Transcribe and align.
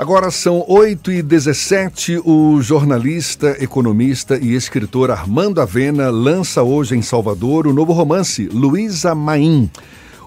Agora 0.00 0.30
são 0.30 0.64
8 0.66 1.12
e 1.12 1.20
17 1.20 2.22
O 2.24 2.62
jornalista, 2.62 3.54
economista 3.62 4.38
e 4.38 4.54
escritor 4.54 5.10
Armando 5.10 5.60
Avena 5.60 6.08
lança 6.08 6.62
hoje 6.62 6.96
em 6.96 7.02
Salvador 7.02 7.66
o 7.66 7.74
novo 7.74 7.92
romance 7.92 8.48
Luísa 8.50 9.14
Maim. 9.14 9.70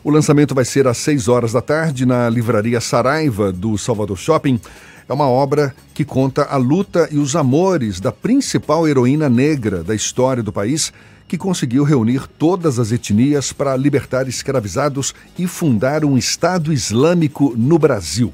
O 0.04 0.12
lançamento 0.12 0.54
vai 0.54 0.64
ser 0.64 0.86
às 0.86 1.00
6 1.00 1.28
horas 1.28 1.54
da 1.54 1.60
tarde 1.60 2.06
na 2.06 2.30
livraria 2.30 2.80
Saraiva 2.80 3.52
do 3.52 3.76
Salvador 3.76 4.16
Shopping. 4.16 4.62
É 5.10 5.12
uma 5.12 5.28
obra 5.28 5.74
que 5.92 6.06
conta 6.06 6.44
a 6.44 6.56
luta 6.56 7.10
e 7.12 7.18
os 7.18 7.36
amores 7.36 8.00
da 8.00 8.12
principal 8.12 8.88
heroína 8.88 9.28
negra 9.28 9.84
da 9.84 9.96
história 9.96 10.44
do 10.44 10.54
país, 10.54 10.94
que 11.28 11.36
conseguiu 11.36 11.84
reunir 11.84 12.28
todas 12.38 12.78
as 12.78 12.92
etnias 12.92 13.52
para 13.52 13.76
libertar 13.76 14.28
escravizados 14.28 15.16
e 15.36 15.48
fundar 15.48 16.06
um 16.06 16.16
Estado 16.16 16.72
Islâmico 16.72 17.56
no 17.58 17.80
Brasil. 17.80 18.32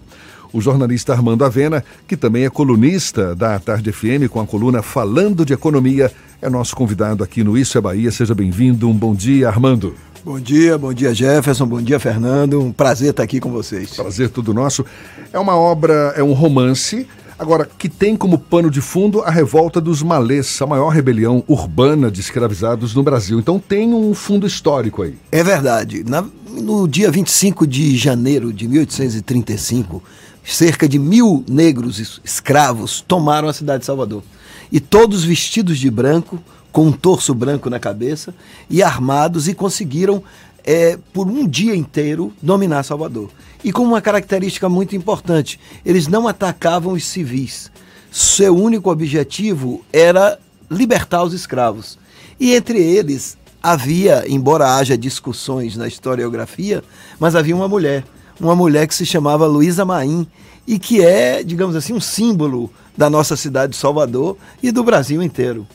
O 0.52 0.59
jornalista 0.59 1.13
Armando 1.13 1.45
Avena, 1.45 1.84
que 2.07 2.18
também 2.18 2.45
é 2.45 2.50
colunista 2.50 3.36
da 3.36 3.60
Tarde 3.60 3.92
FM 3.92 4.28
com 4.29 4.39
a 4.39 4.47
coluna 4.47 4.82
Falando 4.82 5.46
de 5.46 5.54
Economia, 5.54 6.11
é 6.41 6.50
nosso 6.50 6.75
convidado 6.75 7.24
aqui 7.24 7.43
no 7.43 7.57
Isso 7.57 7.78
é 7.78 7.82
Bahia. 7.82 8.11
Seja 8.11 8.33
bem-vindo. 8.33 8.89
Um 8.89 8.93
bom 8.93 9.14
dia, 9.14 9.47
Armando. 9.47 9.93
Bom 10.24 10.39
dia, 10.39 10.77
bom 10.77 10.93
dia 10.93 11.14
Jefferson, 11.14 11.65
bom 11.65 11.82
dia 11.82 11.97
Fernando. 11.97 12.61
Um 12.61 12.74
prazer 12.74 13.11
estar 13.11 13.24
aqui 13.24 13.39
com 13.39 13.51
vocês. 13.51 13.96
Prazer 13.96 14.29
tudo 14.29 14.54
nosso. 14.54 14.86
É 15.32 15.39
uma 15.39 15.55
obra, 15.55 16.14
é 16.15 16.21
um 16.21 16.33
romance, 16.33 17.07
agora 17.38 17.69
que 17.77 17.88
tem 17.88 18.18
como 18.18 18.38
pano 18.38 18.69
de 18.69 18.82
fundo 18.82 19.21
a 19.21 19.32
revolta 19.32 19.79
dos 19.79 20.04
malês, 20.04 20.61
a 20.61 20.68
maior 20.68 20.89
rebelião 20.89 21.41
urbana 21.47 22.11
de 22.11 22.19
escravizados 22.19 22.93
no 22.93 23.02
Brasil. 23.02 23.39
Então 23.39 23.57
tem 23.60 23.93
um 23.93 24.13
fundo 24.13 24.46
histórico 24.46 25.04
aí. 25.04 25.16
É 25.32 25.41
verdade. 25.41 26.04
Na, 26.05 26.25
no 26.50 26.86
dia 26.86 27.10
25 27.10 27.66
de 27.66 27.96
janeiro 27.96 28.52
de 28.52 28.68
1835, 28.68 30.04
cerca 30.50 30.88
de 30.88 30.98
mil 30.98 31.44
negros 31.48 32.22
escravos 32.23 33.02
tomaram 33.08 33.48
a 33.48 33.53
cidade 33.53 33.81
de 33.81 33.86
Salvador. 33.86 34.23
E 34.72 34.80
todos 34.80 35.23
vestidos 35.23 35.78
de 35.78 35.89
branco, 35.89 36.41
com 36.72 36.88
um 36.88 36.91
torso 36.91 37.33
branco 37.33 37.69
na 37.69 37.80
cabeça, 37.80 38.33
e 38.69 38.81
armados, 38.81 39.47
e 39.47 39.53
conseguiram, 39.53 40.23
é, 40.64 40.97
por 41.14 41.28
um 41.28 41.47
dia 41.47 41.75
inteiro, 41.75 42.33
dominar 42.41 42.83
Salvador. 42.83 43.30
E 43.64 43.72
com 43.72 43.83
uma 43.83 44.02
característica 44.02 44.67
muito 44.67 44.95
importante: 44.95 45.59
eles 45.86 46.08
não 46.08 46.28
atacavam 46.28 46.94
os 46.94 47.06
civis. 47.06 47.72
Seu 48.11 48.56
único 48.56 48.91
objetivo 48.91 49.84
era 49.94 50.39
libertar 50.69 51.23
os 51.23 51.34
escravos. 51.34 51.97
E 52.39 52.53
entre 52.53 52.81
eles 52.81 53.38
havia, 53.61 54.23
embora 54.28 54.75
haja 54.75 54.97
discussões 54.97 55.75
na 55.75 55.88
historiografia, 55.88 56.84
mas 57.19 57.36
havia 57.36 57.56
uma 57.56 57.67
mulher 57.67 58.03
uma 58.39 58.55
mulher 58.55 58.87
que 58.87 58.95
se 58.95 59.05
chamava 59.05 59.45
Luísa 59.45 59.83
Maim 59.83 60.27
e 60.65 60.77
que 60.77 61.01
é, 61.03 61.43
digamos 61.43 61.75
assim, 61.75 61.93
um 61.93 61.99
símbolo 61.99 62.71
da 62.95 63.09
nossa 63.09 63.35
cidade 63.35 63.73
de 63.73 63.77
Salvador 63.77 64.37
e 64.61 64.71
do 64.71 64.83
Brasil 64.83 65.21
inteiro. 65.21 65.67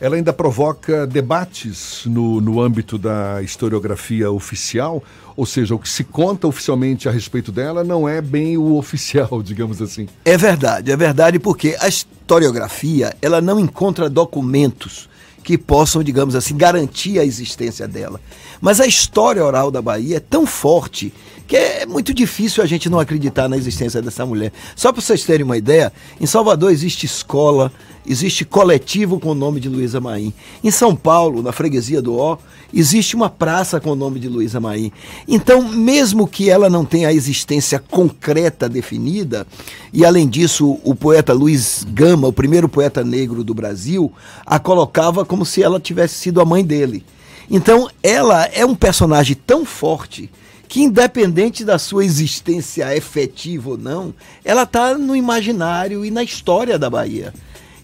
Ela 0.00 0.16
ainda 0.16 0.32
provoca 0.32 1.06
debates 1.06 2.02
no, 2.04 2.40
no 2.40 2.60
âmbito 2.60 2.98
da 2.98 3.42
historiografia 3.42 4.30
oficial, 4.30 5.02
ou 5.34 5.46
seja, 5.46 5.74
o 5.74 5.78
que 5.78 5.88
se 5.88 6.04
conta 6.04 6.46
oficialmente 6.46 7.08
a 7.08 7.12
respeito 7.12 7.50
dela 7.50 7.82
não 7.82 8.06
é 8.06 8.20
bem 8.20 8.58
o 8.58 8.76
oficial, 8.76 9.40
digamos 9.42 9.80
assim. 9.80 10.06
É 10.24 10.36
verdade, 10.36 10.92
é 10.92 10.96
verdade, 10.96 11.38
porque 11.38 11.76
a 11.80 11.88
historiografia 11.88 13.16
ela 13.22 13.40
não 13.40 13.58
encontra 13.58 14.10
documentos 14.10 15.08
que 15.42 15.56
possam, 15.56 16.02
digamos 16.02 16.34
assim, 16.34 16.56
garantir 16.56 17.18
a 17.18 17.24
existência 17.24 17.86
dela. 17.86 18.20
Mas 18.60 18.80
a 18.80 18.86
história 18.86 19.44
oral 19.44 19.70
da 19.70 19.80
Bahia 19.80 20.16
é 20.16 20.20
tão 20.20 20.44
forte 20.44 21.14
que 21.46 21.56
é 21.56 21.86
muito 21.86 22.12
difícil 22.12 22.62
a 22.62 22.66
gente 22.66 22.90
não 22.90 22.98
acreditar 22.98 23.48
na 23.48 23.56
existência 23.56 24.02
dessa 24.02 24.26
mulher. 24.26 24.52
Só 24.74 24.92
para 24.92 25.00
vocês 25.00 25.24
terem 25.24 25.44
uma 25.44 25.56
ideia, 25.56 25.92
em 26.20 26.26
Salvador 26.26 26.72
existe 26.72 27.06
escola, 27.06 27.72
existe 28.04 28.44
coletivo 28.44 29.20
com 29.20 29.30
o 29.30 29.34
nome 29.34 29.60
de 29.60 29.68
Luísa 29.68 30.00
Maim. 30.00 30.32
Em 30.62 30.70
São 30.70 30.96
Paulo, 30.96 31.42
na 31.42 31.52
freguesia 31.52 32.02
do 32.02 32.16
Ó, 32.16 32.36
existe 32.74 33.14
uma 33.14 33.30
praça 33.30 33.80
com 33.80 33.90
o 33.90 33.96
nome 33.96 34.18
de 34.18 34.28
Luísa 34.28 34.58
Maim. 34.58 34.90
Então, 35.28 35.68
mesmo 35.68 36.26
que 36.26 36.50
ela 36.50 36.68
não 36.68 36.84
tenha 36.84 37.08
a 37.08 37.14
existência 37.14 37.78
concreta 37.78 38.68
definida, 38.68 39.46
e 39.92 40.04
além 40.04 40.28
disso, 40.28 40.80
o 40.82 40.94
poeta 40.94 41.32
Luiz 41.32 41.86
Gama, 41.88 42.26
o 42.26 42.32
primeiro 42.32 42.68
poeta 42.68 43.04
negro 43.04 43.44
do 43.44 43.54
Brasil, 43.54 44.12
a 44.44 44.58
colocava 44.58 45.24
como 45.24 45.46
se 45.46 45.62
ela 45.62 45.78
tivesse 45.78 46.14
sido 46.14 46.40
a 46.40 46.44
mãe 46.44 46.64
dele. 46.64 47.04
Então, 47.48 47.88
ela 48.02 48.44
é 48.46 48.66
um 48.66 48.74
personagem 48.74 49.36
tão 49.46 49.64
forte 49.64 50.28
que, 50.68 50.82
independente 50.82 51.64
da 51.64 51.78
sua 51.78 52.04
existência 52.04 52.94
efetiva 52.96 53.70
ou 53.70 53.78
não, 53.78 54.14
ela 54.44 54.62
está 54.62 54.96
no 54.96 55.14
imaginário 55.14 56.04
e 56.04 56.10
na 56.10 56.22
história 56.22 56.78
da 56.78 56.90
Bahia. 56.90 57.32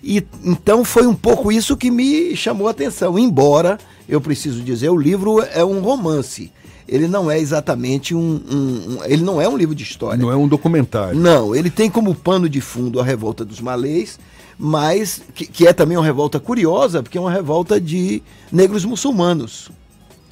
E 0.03 0.25
então 0.45 0.85
foi 0.85 1.07
um 1.07 1.15
pouco 1.15 1.53
isso 1.53 1.77
que 1.77 1.91
me 1.91 2.35
chamou 2.37 2.67
a 2.67 2.73
atenção. 2.73 3.19
Embora 3.19 3.79
eu 4.09 4.21
preciso 4.21 4.61
dizer, 4.63 4.91
o 4.91 4.97
livro 4.97 5.41
é 5.41 5.65
um 5.65 5.81
romance. 5.81 6.51
Ele 6.89 7.07
não 7.07 7.31
é 7.31 7.39
exatamente 7.39 8.15
um, 8.15 8.21
um, 8.21 8.97
um, 8.97 9.05
Ele 9.05 9.23
não 9.23 9.41
é 9.41 9.49
um 9.49 9.57
livro 9.57 9.75
de 9.75 9.85
história. 9.85 10.21
Não 10.21 10.31
é 10.31 10.37
um 10.37 10.49
documentário. 10.49 11.19
Não, 11.19 11.55
ele 11.55 11.71
tem 11.71 11.89
como 11.89 12.15
pano 12.15 12.49
de 12.49 12.61
fundo 12.61 13.01
a 13.01 13.05
revolta 13.05 13.45
dos 13.45 13.61
malês, 13.61 14.19
mas 14.59 15.23
que, 15.35 15.47
que 15.47 15.67
é 15.67 15.73
também 15.73 15.97
uma 15.97 16.05
revolta 16.05 16.41
curiosa, 16.41 17.03
porque 17.03 17.17
é 17.17 17.21
uma 17.21 17.31
revolta 17.31 17.81
de 17.81 18.23
negros 18.51 18.85
muçulmanos. 18.85 19.71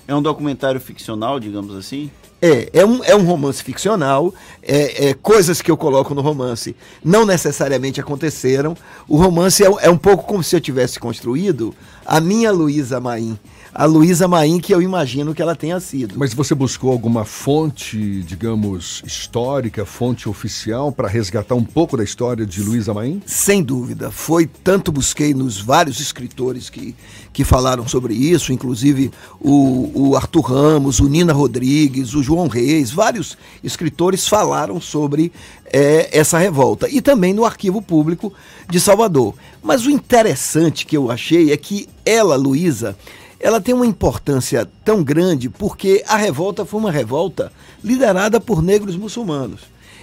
É 0.06 0.14
um 0.14 0.20
documentário 0.20 0.80
ficcional, 0.80 1.38
digamos 1.38 1.74
assim? 1.76 2.10
É, 2.42 2.70
é 2.72 2.86
um, 2.86 3.04
é 3.04 3.14
um 3.14 3.22
romance 3.24 3.62
ficcional, 3.62 4.32
é, 4.62 5.08
é, 5.08 5.14
coisas 5.14 5.60
que 5.60 5.70
eu 5.70 5.76
coloco 5.76 6.14
no 6.14 6.22
romance 6.22 6.74
não 7.04 7.26
necessariamente 7.26 8.00
aconteceram. 8.00 8.74
O 9.06 9.18
romance 9.18 9.62
é, 9.62 9.66
é 9.80 9.90
um 9.90 9.98
pouco 9.98 10.24
como 10.24 10.42
se 10.42 10.56
eu 10.56 10.60
tivesse 10.60 10.98
construído 10.98 11.74
a 12.06 12.18
minha 12.18 12.50
Luísa 12.50 12.98
Maim 12.98 13.38
a 13.72 13.84
Luísa 13.84 14.26
Maim, 14.26 14.58
que 14.58 14.74
eu 14.74 14.82
imagino 14.82 15.34
que 15.34 15.40
ela 15.40 15.54
tenha 15.54 15.78
sido. 15.78 16.14
Mas 16.18 16.34
você 16.34 16.54
buscou 16.54 16.90
alguma 16.90 17.24
fonte, 17.24 18.22
digamos, 18.22 19.02
histórica, 19.06 19.86
fonte 19.86 20.28
oficial, 20.28 20.90
para 20.90 21.08
resgatar 21.08 21.54
um 21.54 21.64
pouco 21.64 21.96
da 21.96 22.02
história 22.04 22.44
de 22.44 22.62
Luísa 22.62 22.92
Maim? 22.92 23.22
Sem 23.24 23.62
dúvida. 23.62 24.10
Foi 24.10 24.46
tanto 24.46 24.90
busquei 24.90 25.32
nos 25.32 25.60
vários 25.60 26.00
escritores 26.00 26.68
que, 26.68 26.94
que 27.32 27.44
falaram 27.44 27.86
sobre 27.86 28.14
isso, 28.14 28.52
inclusive 28.52 29.10
o, 29.40 30.08
o 30.08 30.16
Arthur 30.16 30.42
Ramos, 30.42 30.98
o 30.98 31.08
Nina 31.08 31.32
Rodrigues, 31.32 32.14
o 32.14 32.22
João 32.22 32.48
Reis, 32.48 32.90
vários 32.90 33.38
escritores 33.62 34.26
falaram 34.26 34.80
sobre 34.80 35.32
é, 35.72 36.18
essa 36.18 36.38
revolta. 36.38 36.88
E 36.88 37.00
também 37.00 37.32
no 37.32 37.44
Arquivo 37.44 37.80
Público 37.80 38.32
de 38.68 38.80
Salvador. 38.80 39.34
Mas 39.62 39.86
o 39.86 39.90
interessante 39.90 40.84
que 40.84 40.96
eu 40.96 41.10
achei 41.10 41.52
é 41.52 41.56
que 41.56 41.88
ela, 42.04 42.36
Luísa, 42.36 42.96
ela 43.40 43.60
tem 43.60 43.74
uma 43.74 43.86
importância 43.86 44.68
tão 44.84 45.02
grande 45.02 45.48
porque 45.48 46.04
a 46.06 46.16
revolta 46.16 46.64
foi 46.64 46.78
uma 46.78 46.92
revolta 46.92 47.50
liderada 47.82 48.38
por 48.38 48.62
negros 48.62 48.96
muçulmanos. 48.96 49.62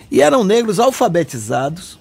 E 0.09 0.21
eram 0.21 0.43
negros 0.43 0.79
alfabetizados 0.79 1.99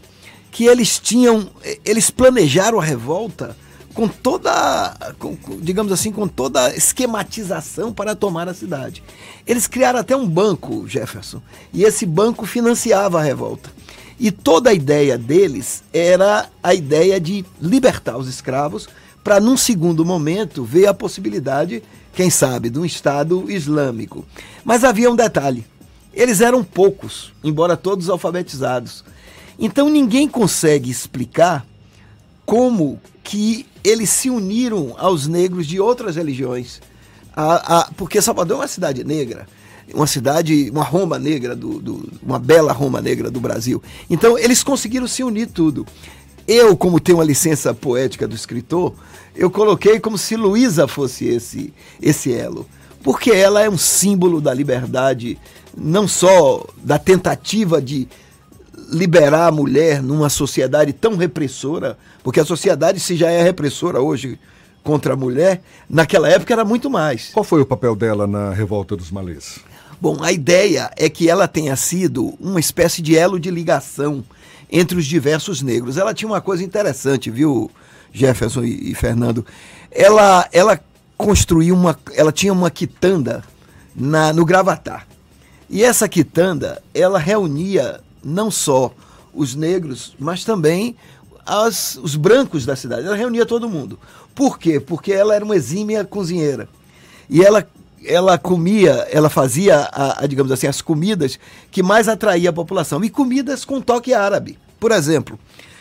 que 0.50 0.64
eles 0.64 0.98
tinham, 0.98 1.50
eles 1.84 2.08
planejaram 2.08 2.80
a 2.80 2.84
revolta 2.84 3.54
com 3.92 4.08
toda, 4.08 4.94
com, 5.18 5.36
digamos 5.60 5.92
assim, 5.92 6.10
com 6.10 6.26
toda 6.26 6.74
esquematização 6.74 7.92
para 7.92 8.14
tomar 8.14 8.48
a 8.48 8.54
cidade. 8.54 9.02
Eles 9.46 9.66
criaram 9.66 9.98
até 9.98 10.16
um 10.16 10.26
banco, 10.26 10.86
Jefferson, 10.86 11.42
e 11.72 11.82
esse 11.82 12.06
banco 12.06 12.46
financiava 12.46 13.18
a 13.18 13.22
revolta. 13.22 13.70
E 14.18 14.30
toda 14.30 14.70
a 14.70 14.74
ideia 14.74 15.18
deles 15.18 15.82
era 15.92 16.48
a 16.62 16.74
ideia 16.74 17.20
de 17.20 17.44
libertar 17.60 18.16
os 18.16 18.28
escravos 18.28 18.88
para, 19.26 19.40
num 19.40 19.56
segundo 19.56 20.04
momento, 20.04 20.62
ver 20.62 20.86
a 20.86 20.94
possibilidade, 20.94 21.82
quem 22.14 22.30
sabe, 22.30 22.70
de 22.70 22.78
um 22.78 22.84
Estado 22.84 23.50
islâmico. 23.50 24.24
Mas 24.64 24.84
havia 24.84 25.10
um 25.10 25.16
detalhe: 25.16 25.66
eles 26.14 26.40
eram 26.40 26.62
poucos, 26.62 27.32
embora 27.42 27.76
todos 27.76 28.08
alfabetizados. 28.08 29.02
Então 29.58 29.88
ninguém 29.88 30.28
consegue 30.28 30.88
explicar 30.88 31.66
como 32.44 33.00
que 33.24 33.66
eles 33.82 34.10
se 34.10 34.30
uniram 34.30 34.94
aos 34.96 35.26
negros 35.26 35.66
de 35.66 35.80
outras 35.80 36.14
religiões. 36.14 36.80
A, 37.34 37.78
a, 37.78 37.90
porque 37.96 38.22
Salvador 38.22 38.58
é 38.58 38.60
uma 38.60 38.68
cidade 38.68 39.02
negra, 39.02 39.48
uma 39.92 40.06
cidade, 40.06 40.70
uma 40.70 40.84
Roma 40.84 41.18
negra, 41.18 41.56
do, 41.56 41.80
do, 41.80 42.08
uma 42.22 42.38
bela 42.38 42.72
Roma 42.72 43.02
negra 43.02 43.28
do 43.28 43.40
Brasil. 43.40 43.82
Então 44.08 44.38
eles 44.38 44.62
conseguiram 44.62 45.08
se 45.08 45.24
unir 45.24 45.48
tudo. 45.48 45.84
Eu, 46.46 46.76
como 46.76 47.00
tenho 47.00 47.18
uma 47.18 47.24
licença 47.24 47.74
poética 47.74 48.26
do 48.26 48.34
escritor, 48.34 48.94
eu 49.34 49.50
coloquei 49.50 49.98
como 49.98 50.16
se 50.16 50.36
Luísa 50.36 50.86
fosse 50.86 51.26
esse, 51.26 51.72
esse 52.00 52.32
elo. 52.32 52.66
Porque 53.02 53.30
ela 53.30 53.62
é 53.62 53.68
um 53.68 53.78
símbolo 53.78 54.40
da 54.40 54.54
liberdade, 54.54 55.38
não 55.76 56.06
só 56.06 56.64
da 56.82 56.98
tentativa 56.98 57.80
de 57.80 58.08
liberar 58.90 59.48
a 59.48 59.52
mulher 59.52 60.02
numa 60.02 60.28
sociedade 60.28 60.92
tão 60.92 61.16
repressora, 61.16 61.98
porque 62.22 62.40
a 62.40 62.44
sociedade, 62.44 63.00
se 63.00 63.16
já 63.16 63.30
é 63.30 63.42
repressora 63.42 64.00
hoje 64.00 64.38
contra 64.82 65.14
a 65.14 65.16
mulher, 65.16 65.62
naquela 65.90 66.28
época 66.28 66.52
era 66.52 66.64
muito 66.64 66.88
mais. 66.88 67.30
Qual 67.32 67.44
foi 67.44 67.60
o 67.60 67.66
papel 67.66 67.96
dela 67.96 68.26
na 68.26 68.52
revolta 68.52 68.96
dos 68.96 69.10
malês? 69.10 69.58
Bom, 70.00 70.22
a 70.22 70.30
ideia 70.30 70.90
é 70.96 71.08
que 71.08 71.28
ela 71.28 71.48
tenha 71.48 71.74
sido 71.74 72.34
uma 72.38 72.60
espécie 72.60 73.02
de 73.02 73.16
elo 73.16 73.40
de 73.40 73.50
ligação 73.50 74.22
entre 74.70 74.98
os 74.98 75.06
diversos 75.06 75.62
negros. 75.62 75.96
Ela 75.96 76.14
tinha 76.14 76.28
uma 76.28 76.40
coisa 76.40 76.64
interessante, 76.64 77.30
viu, 77.30 77.70
Jefferson 78.12 78.64
e, 78.64 78.92
e 78.92 78.94
Fernando? 78.94 79.44
Ela, 79.90 80.48
ela 80.52 80.80
construiu 81.16 81.74
uma. 81.74 81.98
Ela 82.14 82.32
tinha 82.32 82.52
uma 82.52 82.70
quitanda 82.70 83.42
na, 83.94 84.32
no 84.32 84.44
Gravatar. 84.44 85.06
E 85.68 85.82
essa 85.82 86.08
quitanda, 86.08 86.82
ela 86.94 87.18
reunia 87.18 88.00
não 88.22 88.50
só 88.50 88.92
os 89.34 89.54
negros, 89.54 90.14
mas 90.18 90.44
também 90.44 90.96
as, 91.44 91.98
os 92.02 92.16
brancos 92.16 92.64
da 92.64 92.76
cidade. 92.76 93.06
Ela 93.06 93.16
reunia 93.16 93.44
todo 93.44 93.68
mundo. 93.68 93.98
Por 94.34 94.58
quê? 94.58 94.78
Porque 94.78 95.12
ela 95.12 95.34
era 95.34 95.44
uma 95.44 95.56
exímia 95.56 96.04
cozinheira. 96.04 96.68
E 97.28 97.42
ela, 97.42 97.66
ela 98.06 98.38
comia, 98.38 99.06
ela 99.10 99.28
fazia, 99.28 99.88
a, 99.92 100.24
a, 100.24 100.26
digamos 100.26 100.52
assim, 100.52 100.66
as 100.66 100.80
comidas 100.80 101.38
que 101.70 101.82
mais 101.82 102.08
atraía 102.08 102.50
a 102.50 102.52
população. 102.52 103.04
E 103.04 103.10
comidas 103.10 103.64
com 103.64 103.80
toque 103.80 104.14
árabe. 104.14 104.58
Por 104.78 104.92
exemplo, 104.92 105.38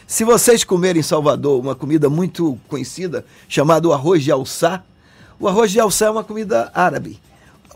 se 0.07 0.23
vocês 0.23 0.63
comerem 0.63 0.99
em 0.99 1.03
Salvador 1.03 1.59
uma 1.59 1.75
comida 1.75 2.09
muito 2.09 2.59
conhecida, 2.67 3.25
chamada 3.47 3.87
o 3.87 3.93
arroz 3.93 4.23
de 4.23 4.31
alçá, 4.31 4.83
o 5.39 5.47
arroz 5.47 5.71
de 5.71 5.79
alçá 5.79 6.05
é 6.05 6.09
uma 6.09 6.23
comida 6.23 6.71
árabe. 6.73 7.19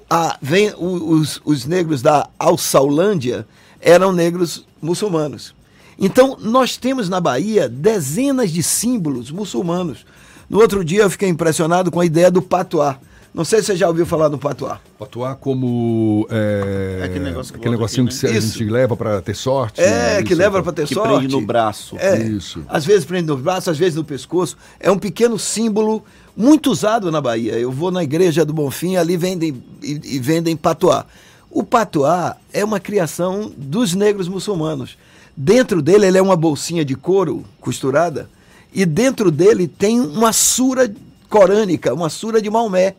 A, 0.09 0.37
vem, 0.41 0.73
os, 0.77 1.41
os 1.43 1.65
negros 1.65 2.01
da 2.01 2.27
Alçaulândia 2.37 3.47
eram 3.79 4.11
negros 4.11 4.65
muçulmanos. 4.81 5.53
Então, 5.97 6.37
nós 6.39 6.77
temos 6.77 7.09
na 7.09 7.19
Bahia 7.19 7.67
dezenas 7.67 8.51
de 8.51 8.63
símbolos 8.63 9.29
muçulmanos. 9.31 10.05
No 10.49 10.59
outro 10.59 10.83
dia 10.83 11.01
eu 11.01 11.09
fiquei 11.09 11.29
impressionado 11.29 11.91
com 11.91 11.99
a 11.99 12.05
ideia 12.05 12.31
do 12.31 12.41
patuá. 12.41 12.97
Não 13.33 13.45
sei 13.45 13.59
se 13.59 13.67
você 13.67 13.75
já 13.75 13.87
ouviu 13.87 14.05
falar 14.05 14.27
do 14.27 14.37
patuá. 14.37 14.79
Patuá 14.97 15.35
como 15.35 16.27
é, 16.31 16.99
é 17.01 17.05
aquele, 17.05 17.25
negócio 17.25 17.53
que 17.53 17.59
aquele 17.59 17.75
negocinho 17.75 18.07
aqui, 18.07 18.25
né? 18.25 18.31
que 18.31 18.37
a 18.37 18.41
gente 18.41 18.63
leva 18.63 18.97
para 18.97 19.21
ter 19.21 19.35
sorte. 19.35 19.79
É, 19.81 20.23
que 20.23 20.33
leva 20.33 20.63
para 20.63 20.73
ter 20.73 20.87
que 20.87 20.93
sorte. 20.93 21.17
prende 21.17 21.27
no 21.27 21.41
braço. 21.41 21.95
É, 21.99 22.17
isso. 22.23 22.63
Às 22.67 22.85
vezes 22.85 23.05
prende 23.05 23.27
no 23.27 23.37
braço, 23.37 23.69
às 23.69 23.77
vezes 23.77 23.95
no 23.95 24.03
pescoço. 24.03 24.57
É 24.79 24.89
um 24.89 24.97
pequeno 24.97 25.37
símbolo 25.37 26.03
muito 26.35 26.71
usado 26.71 27.11
na 27.11 27.21
Bahia. 27.21 27.53
Eu 27.53 27.71
vou 27.71 27.91
na 27.91 28.03
igreja 28.03 28.43
do 28.43 28.51
Bonfim, 28.51 28.95
ali 28.95 29.15
vendem 29.15 29.61
e, 29.83 30.15
e 30.15 30.19
vendem 30.19 30.55
patuá. 30.57 31.05
O 31.51 31.63
patuá 31.63 32.35
é 32.51 32.63
uma 32.65 32.79
criação 32.79 33.51
dos 33.55 33.93
negros 33.93 34.27
muçulmanos. 34.27 34.97
Dentro 35.35 35.81
dele 35.81 36.07
ele 36.07 36.17
é 36.17 36.21
uma 36.21 36.35
bolsinha 36.35 36.83
de 36.83 36.95
couro 36.95 37.45
costurada 37.61 38.29
e 38.73 38.85
dentro 38.85 39.31
dele 39.31 39.67
tem 39.67 39.99
uma 39.99 40.33
sura 40.33 40.91
corânica, 41.29 41.93
uma 41.93 42.09
sura 42.09 42.41
de 42.41 42.49
Maomé. 42.49 42.95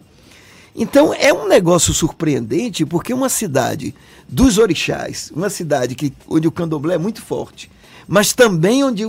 Então 0.74 1.12
é 1.12 1.32
um 1.32 1.48
negócio 1.48 1.92
surpreendente 1.92 2.86
porque 2.86 3.12
uma 3.12 3.28
cidade 3.28 3.94
dos 4.28 4.58
orixás, 4.58 5.32
uma 5.34 5.50
cidade 5.50 5.94
que, 5.94 6.12
onde 6.28 6.46
o 6.46 6.52
candomblé 6.52 6.94
é 6.94 6.98
muito 6.98 7.20
forte, 7.20 7.70
mas 8.06 8.32
também 8.32 8.84
onde 8.84 9.04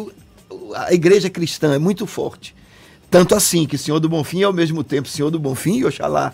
a 0.75 0.93
igreja 0.93 1.29
cristã 1.29 1.73
é 1.73 1.79
muito 1.79 2.07
forte. 2.07 2.55
Tanto 3.09 3.35
assim 3.35 3.65
que 3.65 3.77
Senhor 3.77 3.99
do 3.99 4.09
Bonfim 4.09 4.41
é 4.41 4.45
ao 4.45 4.53
mesmo 4.53 4.83
tempo 4.83 5.07
Senhor 5.07 5.29
do 5.29 5.37
Bonfim 5.37 5.77
e 5.77 5.85
Oxalá. 5.85 6.33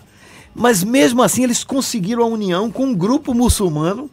Mas 0.54 0.82
mesmo 0.82 1.22
assim 1.22 1.44
eles 1.44 1.62
conseguiram 1.62 2.22
a 2.22 2.26
união 2.26 2.70
com 2.70 2.86
um 2.86 2.94
grupo 2.94 3.34
muçulmano 3.34 4.10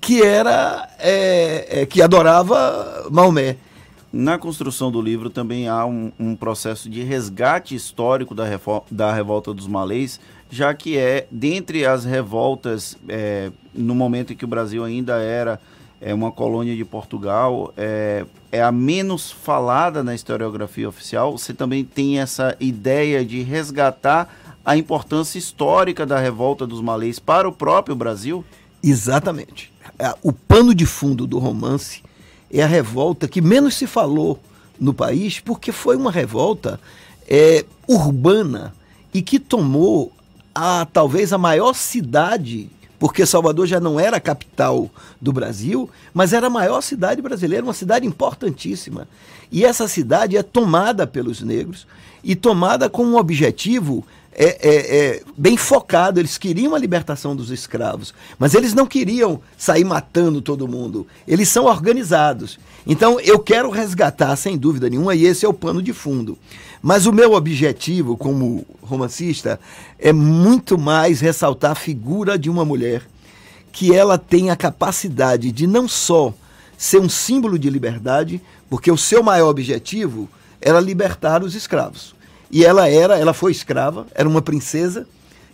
que 0.00 0.20
era 0.20 0.88
é, 0.98 1.82
é, 1.82 1.86
que 1.86 2.02
adorava 2.02 3.06
Maomé. 3.10 3.56
Na 4.12 4.36
construção 4.36 4.92
do 4.92 5.00
livro 5.00 5.30
também 5.30 5.68
há 5.68 5.86
um, 5.86 6.12
um 6.20 6.36
processo 6.36 6.90
de 6.90 7.02
resgate 7.02 7.74
histórico 7.74 8.34
da, 8.34 8.44
da 8.90 9.10
revolta 9.10 9.54
dos 9.54 9.66
malês, 9.66 10.20
já 10.50 10.74
que 10.74 10.98
é 10.98 11.26
dentre 11.30 11.86
as 11.86 12.04
revoltas 12.04 12.94
é, 13.08 13.50
no 13.74 13.94
momento 13.94 14.34
em 14.34 14.36
que 14.36 14.44
o 14.44 14.48
Brasil 14.48 14.84
ainda 14.84 15.14
era 15.14 15.58
é, 15.98 16.12
uma 16.12 16.30
colônia 16.30 16.76
de 16.76 16.84
Portugal, 16.84 17.72
é, 17.74 18.26
é 18.50 18.62
a 18.62 18.70
menos 18.70 19.32
falada 19.32 20.04
na 20.04 20.14
historiografia 20.14 20.86
oficial. 20.86 21.38
Você 21.38 21.54
também 21.54 21.82
tem 21.82 22.20
essa 22.20 22.54
ideia 22.60 23.24
de 23.24 23.40
resgatar 23.40 24.28
a 24.62 24.76
importância 24.76 25.38
histórica 25.38 26.04
da 26.04 26.18
revolta 26.18 26.66
dos 26.66 26.82
malês 26.82 27.18
para 27.18 27.48
o 27.48 27.52
próprio 27.52 27.96
Brasil? 27.96 28.44
Exatamente. 28.82 29.72
É, 29.98 30.14
o 30.22 30.34
pano 30.34 30.74
de 30.74 30.84
fundo 30.84 31.26
do 31.26 31.38
romance 31.38 32.02
é 32.52 32.62
a 32.62 32.66
revolta 32.66 33.26
que 33.26 33.40
menos 33.40 33.74
se 33.74 33.86
falou 33.86 34.38
no 34.78 34.92
país, 34.92 35.40
porque 35.40 35.72
foi 35.72 35.96
uma 35.96 36.10
revolta 36.10 36.78
é, 37.26 37.64
urbana 37.88 38.74
e 39.14 39.22
que 39.22 39.38
tomou 39.38 40.12
a 40.54 40.86
talvez 40.92 41.32
a 41.32 41.38
maior 41.38 41.72
cidade, 41.72 42.68
porque 42.98 43.24
Salvador 43.24 43.66
já 43.66 43.80
não 43.80 43.98
era 43.98 44.18
a 44.18 44.20
capital 44.20 44.90
do 45.20 45.32
Brasil, 45.32 45.88
mas 46.12 46.32
era 46.32 46.48
a 46.48 46.50
maior 46.50 46.82
cidade 46.82 47.22
brasileira, 47.22 47.64
uma 47.64 47.72
cidade 47.72 48.06
importantíssima. 48.06 49.08
E 49.50 49.64
essa 49.64 49.88
cidade 49.88 50.36
é 50.36 50.42
tomada 50.42 51.06
pelos 51.06 51.40
negros 51.40 51.86
e 52.22 52.36
tomada 52.36 52.88
com 52.88 53.04
um 53.04 53.16
objetivo 53.16 54.04
é, 54.34 54.58
é, 54.60 54.96
é, 54.96 55.22
bem 55.36 55.56
focado. 55.56 56.20
Eles 56.20 56.38
queriam 56.38 56.74
a 56.74 56.78
libertação 56.78 57.36
dos 57.36 57.50
escravos, 57.50 58.14
mas 58.38 58.54
eles 58.54 58.74
não 58.74 58.86
queriam 58.86 59.40
sair 59.56 59.84
matando 59.84 60.40
todo 60.40 60.68
mundo. 60.68 61.06
Eles 61.26 61.48
são 61.48 61.66
organizados. 61.66 62.58
Então 62.86 63.20
eu 63.20 63.38
quero 63.38 63.70
resgatar, 63.70 64.34
sem 64.36 64.56
dúvida 64.56 64.88
nenhuma, 64.88 65.14
e 65.14 65.24
esse 65.24 65.44
é 65.44 65.48
o 65.48 65.54
pano 65.54 65.82
de 65.82 65.92
fundo. 65.92 66.38
Mas 66.82 67.06
o 67.06 67.12
meu 67.12 67.34
objetivo 67.34 68.16
como 68.16 68.66
romancista 68.82 69.60
é 69.98 70.12
muito 70.12 70.76
mais 70.76 71.20
ressaltar 71.20 71.72
a 71.72 71.76
figura 71.76 72.38
de 72.38 72.50
uma 72.50 72.64
mulher 72.64 73.02
que 73.70 73.94
ela 73.94 74.18
tem 74.18 74.50
a 74.50 74.56
capacidade 74.56 75.52
de 75.52 75.66
não 75.66 75.88
só 75.88 76.34
ser 76.76 77.00
um 77.00 77.08
símbolo 77.08 77.58
de 77.58 77.70
liberdade, 77.70 78.42
porque 78.68 78.90
o 78.90 78.98
seu 78.98 79.22
maior 79.22 79.48
objetivo 79.48 80.28
era 80.60 80.80
libertar 80.80 81.42
os 81.42 81.54
escravos. 81.54 82.14
E 82.52 82.66
ela 82.66 82.86
era, 82.86 83.18
ela 83.18 83.32
foi 83.32 83.50
escrava, 83.50 84.06
era 84.14 84.28
uma 84.28 84.42
princesa, 84.42 85.06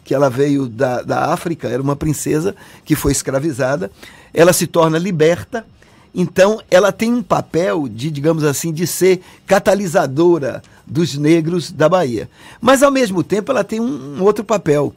que 0.05 0.13
ela 0.13 0.29
veio 0.29 0.69
da, 0.69 1.03
da 1.03 1.33
África, 1.33 1.69
era 1.69 1.81
uma 1.81 1.95
princesa 1.95 2.57
que 2.85 2.97
foi 2.97 3.13
escravizada. 3.13 3.89
Ela 4.35 4.53
se 4.53 4.67
torna 4.67 4.99
liberta, 4.99 5.65
então 6.13 6.61
ela 6.69 6.91
tem 6.91 7.13
um 7.13 7.23
papel 7.23 7.87
de, 7.87 8.11
digamos 8.11 8.43
assim, 8.43 8.73
de 8.73 8.85
ser 8.87 9.21
catalisadora 9.47 10.61
dos 10.85 11.15
negros 11.15 11.71
da 11.71 11.89
Bahia. 11.89 12.29
Mas 12.61 12.83
ao 12.83 12.91
mesmo 12.91 13.23
tempo 13.23 13.53
ela 13.53 13.63
tem 13.63 13.79
um, 13.79 14.17
um 14.19 14.23
outro 14.25 14.43
papel. 14.43 14.93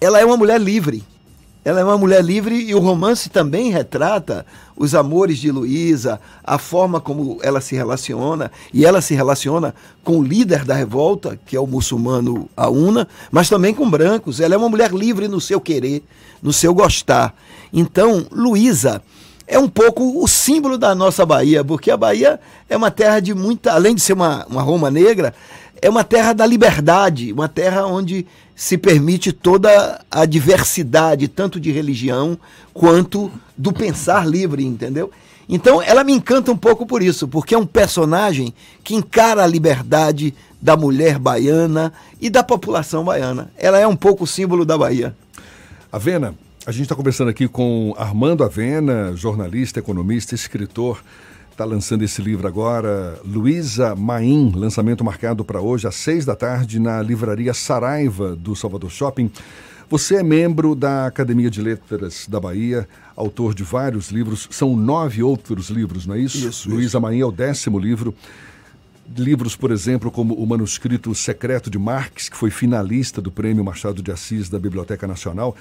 Ela 0.00 0.20
é 0.20 0.24
uma 0.24 0.36
mulher 0.36 0.58
livre 0.58 1.04
ela 1.64 1.80
é 1.80 1.84
uma 1.84 1.98
mulher 1.98 2.24
livre 2.24 2.54
e 2.54 2.74
o 2.74 2.78
romance 2.78 3.28
também 3.28 3.70
retrata 3.70 4.46
os 4.76 4.94
amores 4.94 5.38
de 5.38 5.50
Luísa, 5.50 6.20
a 6.42 6.56
forma 6.56 7.00
como 7.00 7.38
ela 7.42 7.60
se 7.60 7.74
relaciona, 7.74 8.50
e 8.72 8.86
ela 8.86 9.00
se 9.00 9.14
relaciona 9.14 9.74
com 10.04 10.18
o 10.18 10.22
líder 10.22 10.64
da 10.64 10.74
revolta, 10.74 11.38
que 11.44 11.56
é 11.56 11.60
o 11.60 11.66
muçulmano 11.66 12.48
Auna, 12.56 13.08
mas 13.30 13.48
também 13.48 13.74
com 13.74 13.90
brancos. 13.90 14.40
Ela 14.40 14.54
é 14.54 14.58
uma 14.58 14.68
mulher 14.68 14.92
livre 14.92 15.26
no 15.26 15.40
seu 15.40 15.60
querer, 15.60 16.02
no 16.40 16.52
seu 16.52 16.72
gostar. 16.72 17.34
Então, 17.72 18.26
Luísa 18.30 19.02
é 19.48 19.58
um 19.58 19.68
pouco 19.68 20.22
o 20.22 20.28
símbolo 20.28 20.76
da 20.76 20.94
nossa 20.94 21.24
Bahia, 21.24 21.64
porque 21.64 21.90
a 21.90 21.96
Bahia 21.96 22.38
é 22.68 22.76
uma 22.76 22.90
terra 22.90 23.18
de 23.18 23.34
muita, 23.34 23.72
além 23.72 23.94
de 23.94 24.02
ser 24.02 24.12
uma, 24.12 24.46
uma 24.46 24.60
Roma 24.60 24.90
negra, 24.90 25.34
é 25.80 25.88
uma 25.88 26.04
terra 26.04 26.34
da 26.34 26.44
liberdade, 26.44 27.32
uma 27.32 27.48
terra 27.48 27.86
onde 27.86 28.26
se 28.54 28.76
permite 28.76 29.32
toda 29.32 30.04
a 30.10 30.26
diversidade, 30.26 31.28
tanto 31.28 31.58
de 31.58 31.72
religião 31.72 32.38
quanto 32.74 33.30
do 33.56 33.72
pensar 33.72 34.28
livre, 34.28 34.64
entendeu? 34.64 35.10
Então 35.48 35.80
ela 35.80 36.04
me 36.04 36.12
encanta 36.12 36.52
um 36.52 36.56
pouco 36.56 36.84
por 36.84 37.02
isso, 37.02 37.26
porque 37.26 37.54
é 37.54 37.58
um 37.58 37.66
personagem 37.66 38.52
que 38.84 38.94
encara 38.94 39.44
a 39.44 39.46
liberdade 39.46 40.34
da 40.60 40.76
mulher 40.76 41.18
baiana 41.18 41.92
e 42.20 42.28
da 42.28 42.42
população 42.42 43.04
baiana. 43.04 43.50
Ela 43.56 43.78
é 43.78 43.86
um 43.86 43.96
pouco 43.96 44.24
o 44.24 44.26
símbolo 44.26 44.66
da 44.66 44.76
Bahia. 44.76 45.16
Avena, 45.90 46.34
a 46.68 46.70
gente 46.70 46.82
está 46.82 46.94
conversando 46.94 47.30
aqui 47.30 47.48
com 47.48 47.94
Armando 47.96 48.44
Avena, 48.44 49.16
jornalista, 49.16 49.78
economista, 49.78 50.34
escritor 50.34 51.02
está 51.50 51.64
lançando 51.64 52.04
esse 52.04 52.20
livro 52.20 52.46
agora, 52.46 53.18
Luísa 53.24 53.96
Maim, 53.96 54.52
lançamento 54.54 55.02
marcado 55.02 55.42
para 55.46 55.62
hoje 55.62 55.88
às 55.88 55.94
seis 55.94 56.26
da 56.26 56.36
tarde 56.36 56.78
na 56.78 57.00
livraria 57.00 57.54
Saraiva 57.54 58.36
do 58.36 58.54
Salvador 58.54 58.90
Shopping. 58.90 59.30
Você 59.88 60.16
é 60.16 60.22
membro 60.22 60.74
da 60.74 61.06
Academia 61.06 61.50
de 61.50 61.62
Letras 61.62 62.26
da 62.28 62.38
Bahia, 62.38 62.86
autor 63.16 63.54
de 63.54 63.62
vários 63.62 64.10
livros, 64.10 64.46
são 64.50 64.76
nove 64.76 65.22
outros 65.22 65.70
livros, 65.70 66.06
não 66.06 66.16
é 66.16 66.18
isso? 66.18 66.46
Isso. 66.46 66.68
Luísa 66.68 67.00
Maim 67.00 67.20
é 67.20 67.24
o 67.24 67.32
décimo 67.32 67.78
livro. 67.78 68.14
Livros, 69.16 69.56
por 69.56 69.70
exemplo, 69.70 70.10
como 70.10 70.34
o 70.34 70.46
manuscrito 70.46 71.14
Secreto 71.14 71.70
de 71.70 71.78
Marx, 71.78 72.28
que 72.28 72.36
foi 72.36 72.50
finalista 72.50 73.22
do 73.22 73.30
Prêmio 73.30 73.64
Machado 73.64 74.02
de 74.02 74.12
Assis 74.12 74.50
da 74.50 74.58
Biblioteca 74.58 75.06
Nacional. 75.06 75.56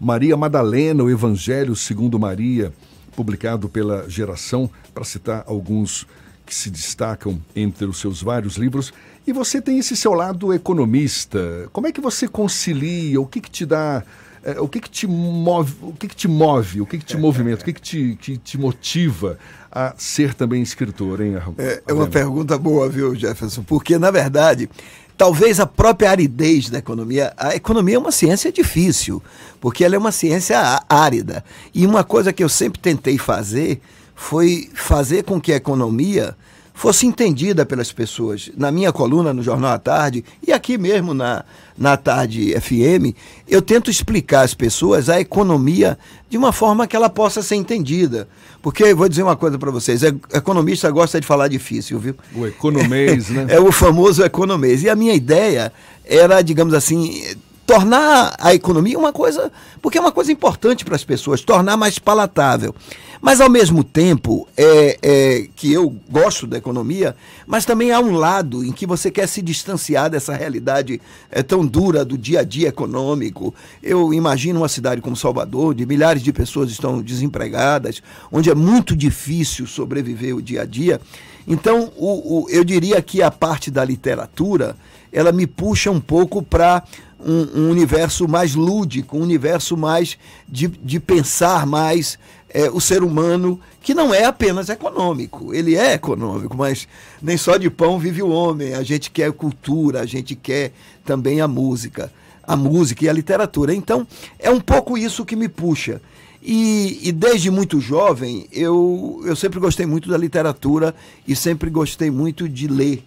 Maria 0.00 0.36
Madalena, 0.36 1.02
o 1.02 1.10
Evangelho 1.10 1.74
segundo 1.74 2.18
Maria, 2.18 2.72
publicado 3.14 3.68
pela 3.68 4.08
Geração, 4.08 4.70
para 4.94 5.04
citar 5.04 5.44
alguns 5.46 6.06
que 6.44 6.54
se 6.54 6.70
destacam 6.70 7.40
entre 7.54 7.86
os 7.86 7.98
seus 7.98 8.22
vários 8.22 8.56
livros. 8.56 8.92
E 9.26 9.32
você 9.32 9.60
tem 9.60 9.78
esse 9.78 9.96
seu 9.96 10.12
lado 10.12 10.52
economista. 10.52 11.68
Como 11.72 11.86
é 11.86 11.92
que 11.92 12.00
você 12.00 12.28
concilia? 12.28 13.20
O 13.20 13.26
que, 13.26 13.40
que 13.40 13.50
te 13.50 13.66
dá 13.66 14.02
É, 14.44 14.60
o 14.60 14.68
que 14.68 14.78
que 14.78 14.88
te 14.88 15.08
move, 15.08 15.74
o 15.82 15.92
que 15.92 16.06
que 16.06 16.14
te 16.14 16.28
move, 16.28 16.80
o 16.80 16.86
que 16.86 16.98
que 16.98 17.04
te 17.04 17.16
movimenta, 17.16 17.62
o 17.62 17.64
que 17.64 17.72
que 17.72 17.80
te, 17.80 18.16
que 18.20 18.38
te 18.38 18.56
motiva 18.56 19.36
a 19.72 19.92
ser 19.98 20.34
também 20.34 20.62
escritor, 20.62 21.20
hein? 21.20 21.34
É, 21.58 21.82
é 21.84 21.92
uma 21.92 22.06
pergunta 22.06 22.56
boa, 22.56 22.88
viu, 22.88 23.12
Jefferson? 23.12 23.64
Porque, 23.64 23.98
na 23.98 24.12
verdade, 24.12 24.70
talvez 25.16 25.58
a 25.58 25.66
própria 25.66 26.10
aridez 26.10 26.68
da 26.68 26.78
economia. 26.78 27.32
A 27.36 27.54
economia 27.54 27.96
é 27.96 27.98
uma 27.98 28.12
ciência 28.12 28.52
difícil, 28.52 29.22
porque 29.60 29.84
ela 29.84 29.94
é 29.94 29.98
uma 29.98 30.12
ciência 30.12 30.58
árida. 30.88 31.44
E 31.74 31.86
uma 31.86 32.04
coisa 32.04 32.32
que 32.32 32.44
eu 32.44 32.48
sempre 32.48 32.80
tentei 32.80 33.18
fazer 33.18 33.80
foi 34.14 34.70
fazer 34.74 35.24
com 35.24 35.40
que 35.40 35.52
a 35.52 35.56
economia 35.56 36.36
fosse 36.76 37.06
entendida 37.06 37.64
pelas 37.64 37.90
pessoas. 37.90 38.50
Na 38.54 38.70
minha 38.70 38.92
coluna 38.92 39.32
no 39.32 39.42
Jornal 39.42 39.72
à 39.72 39.78
Tarde 39.78 40.22
e 40.46 40.52
aqui 40.52 40.76
mesmo 40.76 41.14
na, 41.14 41.42
na 41.76 41.96
Tarde 41.96 42.54
FM, 42.60 43.16
eu 43.48 43.62
tento 43.62 43.90
explicar 43.90 44.42
às 44.42 44.52
pessoas 44.52 45.08
a 45.08 45.18
economia 45.18 45.98
de 46.28 46.36
uma 46.36 46.52
forma 46.52 46.86
que 46.86 46.94
ela 46.94 47.08
possa 47.08 47.42
ser 47.42 47.54
entendida. 47.54 48.28
Porque, 48.60 48.92
vou 48.92 49.08
dizer 49.08 49.22
uma 49.22 49.36
coisa 49.36 49.58
para 49.58 49.70
vocês, 49.70 50.02
economista 50.02 50.90
gosta 50.90 51.18
de 51.18 51.26
falar 51.26 51.48
difícil, 51.48 51.98
viu? 51.98 52.14
O 52.34 52.46
economês, 52.46 53.30
né? 53.30 53.46
é 53.48 53.58
o 53.58 53.72
famoso 53.72 54.22
economês. 54.22 54.82
E 54.82 54.90
a 54.90 54.94
minha 54.94 55.14
ideia 55.14 55.72
era, 56.04 56.42
digamos 56.42 56.74
assim, 56.74 57.24
tornar 57.66 58.36
a 58.38 58.54
economia 58.54 58.96
uma 58.96 59.12
coisa, 59.12 59.50
porque 59.82 59.98
é 59.98 60.00
uma 60.00 60.12
coisa 60.12 60.30
importante 60.30 60.84
para 60.84 60.94
as 60.94 61.04
pessoas, 61.04 61.40
tornar 61.40 61.76
mais 61.76 61.98
palatável. 61.98 62.74
Mas, 63.20 63.40
ao 63.40 63.50
mesmo 63.50 63.82
tempo, 63.82 64.46
é, 64.56 64.98
é, 65.02 65.48
que 65.56 65.72
eu 65.72 65.92
gosto 66.08 66.46
da 66.46 66.58
economia, 66.58 67.16
mas 67.46 67.64
também 67.64 67.90
há 67.90 67.98
um 67.98 68.12
lado 68.12 68.64
em 68.64 68.70
que 68.70 68.86
você 68.86 69.10
quer 69.10 69.26
se 69.26 69.42
distanciar 69.42 70.08
dessa 70.08 70.34
realidade 70.34 71.00
é, 71.30 71.42
tão 71.42 71.66
dura 71.66 72.04
do 72.04 72.16
dia 72.16 72.40
a 72.40 72.44
dia 72.44 72.68
econômico. 72.68 73.52
Eu 73.82 74.14
imagino 74.14 74.60
uma 74.60 74.68
cidade 74.68 75.00
como 75.00 75.16
Salvador, 75.16 75.72
onde 75.72 75.84
milhares 75.84 76.22
de 76.22 76.32
pessoas 76.32 76.70
estão 76.70 77.02
desempregadas, 77.02 78.00
onde 78.30 78.48
é 78.48 78.54
muito 78.54 78.94
difícil 78.94 79.66
sobreviver 79.66 80.36
o 80.36 80.42
dia 80.42 80.62
a 80.62 80.64
dia. 80.64 81.00
Então, 81.48 81.92
o, 81.96 82.44
o, 82.44 82.50
eu 82.50 82.64
diria 82.64 83.00
que 83.00 83.22
a 83.22 83.30
parte 83.30 83.70
da 83.70 83.84
literatura, 83.84 84.76
ela 85.12 85.32
me 85.32 85.46
puxa 85.46 85.90
um 85.90 86.00
pouco 86.00 86.42
para 86.42 86.82
um, 87.18 87.60
um, 87.60 87.70
universo 87.70 88.28
mais 88.28 88.54
lúdico, 88.54 89.16
um 89.16 89.22
universo 89.22 89.76
mais 89.76 90.18
de, 90.48 90.68
de 90.68 91.00
pensar 91.00 91.66
mais 91.66 92.18
é, 92.50 92.70
o 92.70 92.80
ser 92.80 93.02
humano, 93.02 93.60
que 93.82 93.94
não 93.94 94.14
é 94.14 94.24
apenas 94.24 94.68
econômico. 94.68 95.54
Ele 95.54 95.76
é 95.76 95.94
econômico, 95.94 96.56
mas 96.56 96.88
nem 97.22 97.36
só 97.36 97.56
de 97.56 97.70
pão 97.70 97.98
vive 97.98 98.22
o 98.22 98.28
homem. 98.28 98.74
A 98.74 98.82
gente 98.82 99.10
quer 99.10 99.32
cultura, 99.32 100.00
a 100.00 100.06
gente 100.06 100.34
quer 100.34 100.72
também 101.04 101.40
a 101.40 101.48
música, 101.48 102.12
a 102.42 102.56
música 102.56 103.04
e 103.04 103.08
a 103.08 103.12
literatura. 103.12 103.74
Então, 103.74 104.06
é 104.38 104.50
um 104.50 104.60
pouco 104.60 104.96
isso 104.96 105.24
que 105.24 105.36
me 105.36 105.48
puxa. 105.48 106.00
E, 106.42 107.00
e, 107.02 107.10
desde 107.10 107.50
muito 107.50 107.80
jovem, 107.80 108.46
eu, 108.52 109.20
eu 109.24 109.34
sempre 109.34 109.58
gostei 109.58 109.84
muito 109.84 110.08
da 110.08 110.16
literatura 110.16 110.94
e 111.26 111.34
sempre 111.34 111.68
gostei 111.68 112.08
muito 112.08 112.48
de 112.48 112.68
ler. 112.68 113.02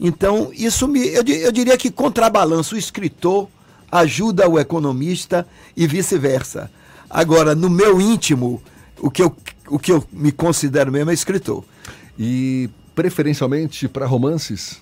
Então, 0.00 0.50
isso 0.52 0.86
me. 0.86 1.06
Eu, 1.06 1.24
eu 1.24 1.52
diria 1.52 1.76
que 1.76 1.90
contrabalança 1.90 2.74
o 2.74 2.78
escritor 2.78 3.48
ajuda 3.90 4.48
o 4.48 4.58
economista 4.58 5.46
e 5.76 5.86
vice-versa. 5.86 6.70
Agora, 7.08 7.54
no 7.54 7.70
meu 7.70 8.00
íntimo, 8.00 8.62
o 8.98 9.10
que 9.10 9.22
eu, 9.22 9.34
o 9.68 9.78
que 9.78 9.90
eu 9.90 10.04
me 10.12 10.30
considero 10.30 10.92
mesmo 10.92 11.10
é 11.10 11.14
escritor. 11.14 11.64
E 12.18 12.68
preferencialmente 12.94 13.88
para 13.88 14.06
romances? 14.06 14.80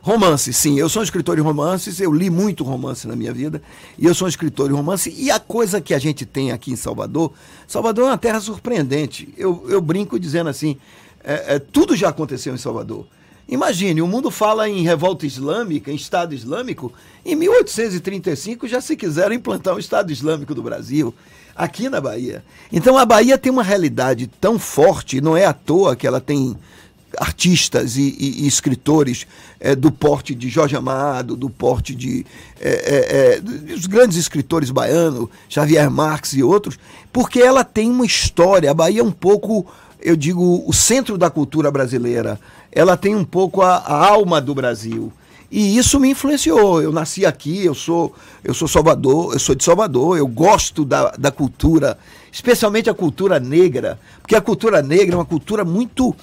Romances, 0.00 0.56
sim. 0.56 0.78
Eu 0.78 0.88
sou 0.88 1.00
um 1.00 1.04
escritor 1.04 1.36
de 1.36 1.42
romances, 1.42 1.98
eu 1.98 2.12
li 2.12 2.28
muito 2.28 2.62
romance 2.62 3.08
na 3.08 3.16
minha 3.16 3.32
vida, 3.32 3.62
e 3.98 4.04
eu 4.04 4.14
sou 4.14 4.26
um 4.26 4.28
escritor 4.28 4.68
de 4.68 4.74
romance. 4.74 5.14
E 5.16 5.30
a 5.30 5.40
coisa 5.40 5.80
que 5.80 5.94
a 5.94 5.98
gente 5.98 6.26
tem 6.26 6.52
aqui 6.52 6.72
em 6.72 6.76
Salvador, 6.76 7.32
Salvador 7.66 8.04
é 8.04 8.08
uma 8.08 8.18
terra 8.18 8.38
surpreendente. 8.40 9.32
Eu, 9.36 9.64
eu 9.68 9.80
brinco 9.80 10.18
dizendo 10.18 10.50
assim: 10.50 10.76
é, 11.22 11.54
é, 11.54 11.58
tudo 11.58 11.96
já 11.96 12.10
aconteceu 12.10 12.54
em 12.54 12.58
Salvador. 12.58 13.06
Imagine, 13.48 14.00
o 14.00 14.06
mundo 14.06 14.30
fala 14.30 14.68
em 14.68 14.82
revolta 14.82 15.26
islâmica, 15.26 15.90
em 15.90 15.96
Estado 15.96 16.34
Islâmico. 16.34 16.92
Em 17.24 17.36
1835 17.36 18.66
já 18.66 18.80
se 18.80 18.96
quiseram 18.96 19.34
implantar 19.34 19.74
um 19.74 19.78
Estado 19.78 20.10
Islâmico 20.10 20.54
do 20.54 20.62
Brasil, 20.62 21.14
aqui 21.54 21.88
na 21.88 22.00
Bahia. 22.00 22.42
Então 22.72 22.96
a 22.96 23.04
Bahia 23.04 23.36
tem 23.36 23.52
uma 23.52 23.62
realidade 23.62 24.26
tão 24.40 24.58
forte, 24.58 25.20
não 25.20 25.36
é 25.36 25.44
à 25.44 25.52
toa 25.52 25.94
que 25.94 26.06
ela 26.06 26.20
tem 26.20 26.56
artistas 27.18 27.96
e, 27.96 28.16
e, 28.18 28.44
e 28.44 28.46
escritores 28.46 29.26
é, 29.60 29.74
do 29.74 29.90
porte 29.90 30.34
de 30.34 30.48
Jorge 30.48 30.76
Amado, 30.76 31.36
do 31.36 31.48
porte 31.48 31.94
de 31.94 32.26
é, 32.60 33.40
é, 33.40 33.74
os 33.74 33.86
grandes 33.86 34.16
escritores 34.16 34.70
baianos, 34.70 35.28
Xavier 35.48 35.90
Marques 35.90 36.32
e 36.32 36.42
outros, 36.42 36.78
porque 37.12 37.40
ela 37.40 37.64
tem 37.64 37.90
uma 37.90 38.06
história. 38.06 38.70
A 38.70 38.74
Bahia 38.74 39.00
é 39.00 39.04
um 39.04 39.12
pouco, 39.12 39.66
eu 40.04 40.14
digo, 40.14 40.62
o 40.66 40.72
centro 40.72 41.16
da 41.16 41.30
cultura 41.30 41.70
brasileira 41.70 42.38
ela 42.70 42.94
tem 42.96 43.16
um 43.16 43.24
pouco 43.24 43.62
a, 43.62 43.76
a 43.76 44.06
alma 44.06 44.38
do 44.40 44.54
Brasil. 44.54 45.10
E 45.50 45.78
isso 45.78 45.98
me 45.98 46.10
influenciou. 46.10 46.82
Eu 46.82 46.92
nasci 46.92 47.24
aqui, 47.24 47.64
eu 47.64 47.74
sou, 47.74 48.14
eu 48.42 48.52
sou 48.52 48.68
Salvador, 48.68 49.32
eu 49.32 49.38
sou 49.38 49.54
de 49.54 49.64
Salvador, 49.64 50.18
eu 50.18 50.26
gosto 50.26 50.84
da, 50.84 51.12
da 51.12 51.30
cultura, 51.30 51.96
especialmente 52.30 52.90
a 52.90 52.94
cultura 52.94 53.40
negra, 53.40 53.98
porque 54.20 54.36
a 54.36 54.40
cultura 54.40 54.82
negra 54.82 55.14
é 55.14 55.18
uma 55.18 55.24
cultura 55.24 55.64
muito 55.64 56.14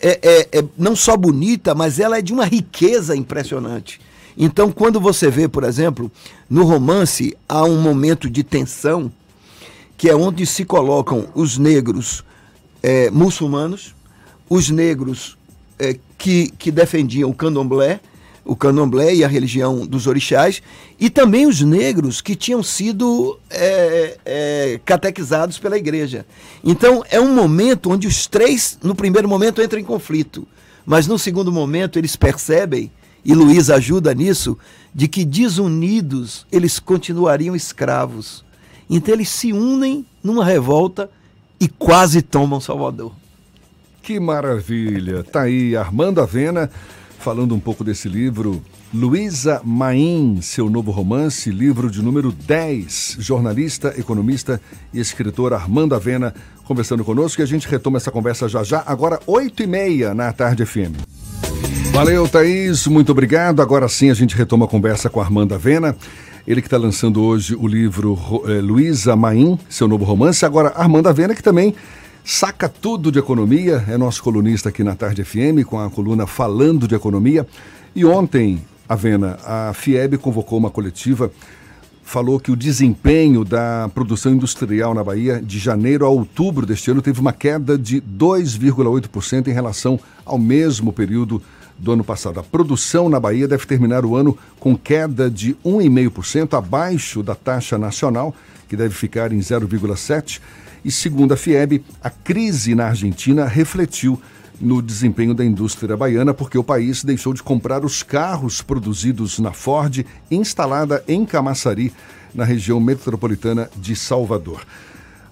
é, 0.00 0.18
é, 0.20 0.58
é, 0.58 0.64
não 0.76 0.96
só 0.96 1.16
bonita, 1.16 1.74
mas 1.74 2.00
ela 2.00 2.18
é 2.18 2.22
de 2.22 2.32
uma 2.32 2.44
riqueza 2.44 3.16
impressionante. 3.16 4.00
Então, 4.36 4.72
quando 4.72 5.00
você 5.00 5.30
vê, 5.30 5.46
por 5.46 5.62
exemplo, 5.62 6.10
no 6.50 6.64
romance 6.64 7.36
há 7.48 7.64
um 7.64 7.80
momento 7.80 8.28
de 8.28 8.42
tensão, 8.42 9.12
que 9.96 10.10
é 10.10 10.16
onde 10.16 10.44
se 10.44 10.64
colocam 10.64 11.28
os 11.34 11.56
negros 11.56 12.24
é, 12.82 13.10
muçulmanos, 13.10 13.94
os 14.48 14.68
negros 14.68 15.38
é, 15.78 15.96
que, 16.18 16.50
que 16.58 16.70
defendiam 16.70 17.30
o 17.30 17.34
candomblé, 17.34 18.00
o 18.44 18.56
candomblé 18.56 19.14
e 19.14 19.24
a 19.24 19.28
religião 19.28 19.86
dos 19.86 20.06
orixás, 20.06 20.60
e 20.98 21.08
também 21.08 21.46
os 21.46 21.60
negros 21.60 22.20
que 22.20 22.34
tinham 22.34 22.62
sido 22.62 23.38
é, 23.48 24.18
é, 24.24 24.80
catequizados 24.84 25.58
pela 25.58 25.78
igreja. 25.78 26.26
Então 26.64 27.04
é 27.08 27.20
um 27.20 27.34
momento 27.34 27.90
onde 27.90 28.06
os 28.06 28.26
três, 28.26 28.78
no 28.82 28.94
primeiro 28.94 29.28
momento, 29.28 29.62
entram 29.62 29.80
em 29.80 29.84
conflito, 29.84 30.46
mas 30.84 31.06
no 31.06 31.18
segundo 31.18 31.52
momento 31.52 31.98
eles 31.98 32.16
percebem, 32.16 32.90
e 33.24 33.34
Luiz 33.34 33.70
ajuda 33.70 34.12
nisso, 34.12 34.58
de 34.92 35.06
que 35.06 35.24
desunidos 35.24 36.44
eles 36.50 36.80
continuariam 36.80 37.54
escravos. 37.54 38.44
Então 38.90 39.14
eles 39.14 39.28
se 39.28 39.52
unem 39.52 40.04
numa 40.22 40.44
revolta 40.44 41.08
e 41.62 41.68
quase 41.68 42.20
tomam 42.22 42.60
Salvador. 42.60 43.12
Que 44.02 44.18
maravilha! 44.18 45.22
Tá 45.22 45.42
aí 45.42 45.76
Armando 45.76 46.20
Avena 46.20 46.68
falando 47.20 47.54
um 47.54 47.60
pouco 47.60 47.84
desse 47.84 48.08
livro. 48.08 48.60
Luísa 48.92 49.60
Maim, 49.62 50.40
seu 50.42 50.68
novo 50.68 50.90
romance, 50.90 51.50
livro 51.50 51.88
de 51.88 52.02
número 52.02 52.32
10. 52.32 53.18
Jornalista, 53.20 53.94
economista 53.96 54.60
e 54.92 54.98
escritor 54.98 55.52
Armando 55.52 55.94
Avena 55.94 56.34
conversando 56.64 57.04
conosco 57.04 57.40
e 57.40 57.44
a 57.44 57.46
gente 57.46 57.68
retoma 57.68 57.96
essa 57.96 58.10
conversa 58.10 58.48
já 58.48 58.64
já, 58.64 58.82
agora 58.84 59.20
8 59.24 59.62
e 59.62 59.66
meia 59.68 60.12
na 60.12 60.32
Tarde 60.32 60.66
FM. 60.66 60.98
Valeu, 61.92 62.26
Thaís, 62.26 62.88
muito 62.88 63.12
obrigado. 63.12 63.62
Agora 63.62 63.88
sim 63.88 64.10
a 64.10 64.14
gente 64.14 64.34
retoma 64.34 64.64
a 64.64 64.68
conversa 64.68 65.08
com 65.08 65.20
Armando 65.20 65.54
Avena. 65.54 65.96
Ele 66.46 66.60
que 66.60 66.66
está 66.66 66.76
lançando 66.76 67.22
hoje 67.22 67.54
o 67.54 67.68
livro 67.68 68.18
eh, 68.46 68.60
Luísa 68.60 69.14
Maim, 69.14 69.56
seu 69.68 69.86
novo 69.86 70.04
romance. 70.04 70.44
Agora, 70.44 70.72
Armando 70.74 71.08
Avena, 71.08 71.36
que 71.36 71.42
também 71.42 71.72
saca 72.24 72.68
tudo 72.68 73.12
de 73.12 73.18
economia, 73.20 73.84
é 73.86 73.96
nosso 73.96 74.20
colunista 74.24 74.68
aqui 74.68 74.82
na 74.82 74.96
Tarde 74.96 75.22
FM, 75.22 75.64
com 75.64 75.78
a 75.78 75.88
coluna 75.88 76.26
Falando 76.26 76.88
de 76.88 76.96
Economia. 76.96 77.46
E 77.94 78.04
ontem, 78.04 78.60
Avena, 78.88 79.38
a 79.46 79.72
FIEB 79.72 80.18
convocou 80.18 80.58
uma 80.58 80.68
coletiva, 80.68 81.30
falou 82.02 82.40
que 82.40 82.50
o 82.50 82.56
desempenho 82.56 83.44
da 83.44 83.88
produção 83.94 84.32
industrial 84.32 84.94
na 84.94 85.04
Bahia 85.04 85.40
de 85.40 85.60
janeiro 85.60 86.04
a 86.04 86.08
outubro 86.08 86.66
deste 86.66 86.90
ano 86.90 87.00
teve 87.00 87.20
uma 87.20 87.32
queda 87.32 87.78
de 87.78 88.00
2,8% 88.00 89.46
em 89.46 89.52
relação 89.52 89.98
ao 90.26 90.40
mesmo 90.40 90.92
período 90.92 91.40
do 91.82 91.92
ano 91.92 92.04
passado. 92.04 92.38
A 92.38 92.44
produção 92.44 93.08
na 93.08 93.18
Bahia 93.18 93.48
deve 93.48 93.66
terminar 93.66 94.04
o 94.04 94.14
ano 94.14 94.38
com 94.60 94.76
queda 94.76 95.28
de 95.28 95.56
1,5%, 95.64 96.56
abaixo 96.56 97.24
da 97.24 97.34
taxa 97.34 97.76
nacional, 97.76 98.32
que 98.68 98.76
deve 98.76 98.94
ficar 98.94 99.32
em 99.32 99.40
0,7%. 99.40 100.40
E 100.84 100.92
segundo 100.92 101.34
a 101.34 101.36
FIEB, 101.36 101.84
a 102.00 102.08
crise 102.08 102.76
na 102.76 102.86
Argentina 102.86 103.46
refletiu 103.46 104.20
no 104.60 104.80
desempenho 104.80 105.34
da 105.34 105.44
indústria 105.44 105.96
baiana, 105.96 106.32
porque 106.32 106.56
o 106.56 106.62
país 106.62 107.02
deixou 107.02 107.34
de 107.34 107.42
comprar 107.42 107.84
os 107.84 108.04
carros 108.04 108.62
produzidos 108.62 109.40
na 109.40 109.52
Ford, 109.52 110.06
instalada 110.30 111.02
em 111.08 111.26
Camaçari, 111.26 111.92
na 112.32 112.44
região 112.44 112.78
metropolitana 112.78 113.68
de 113.76 113.96
Salvador. 113.96 114.64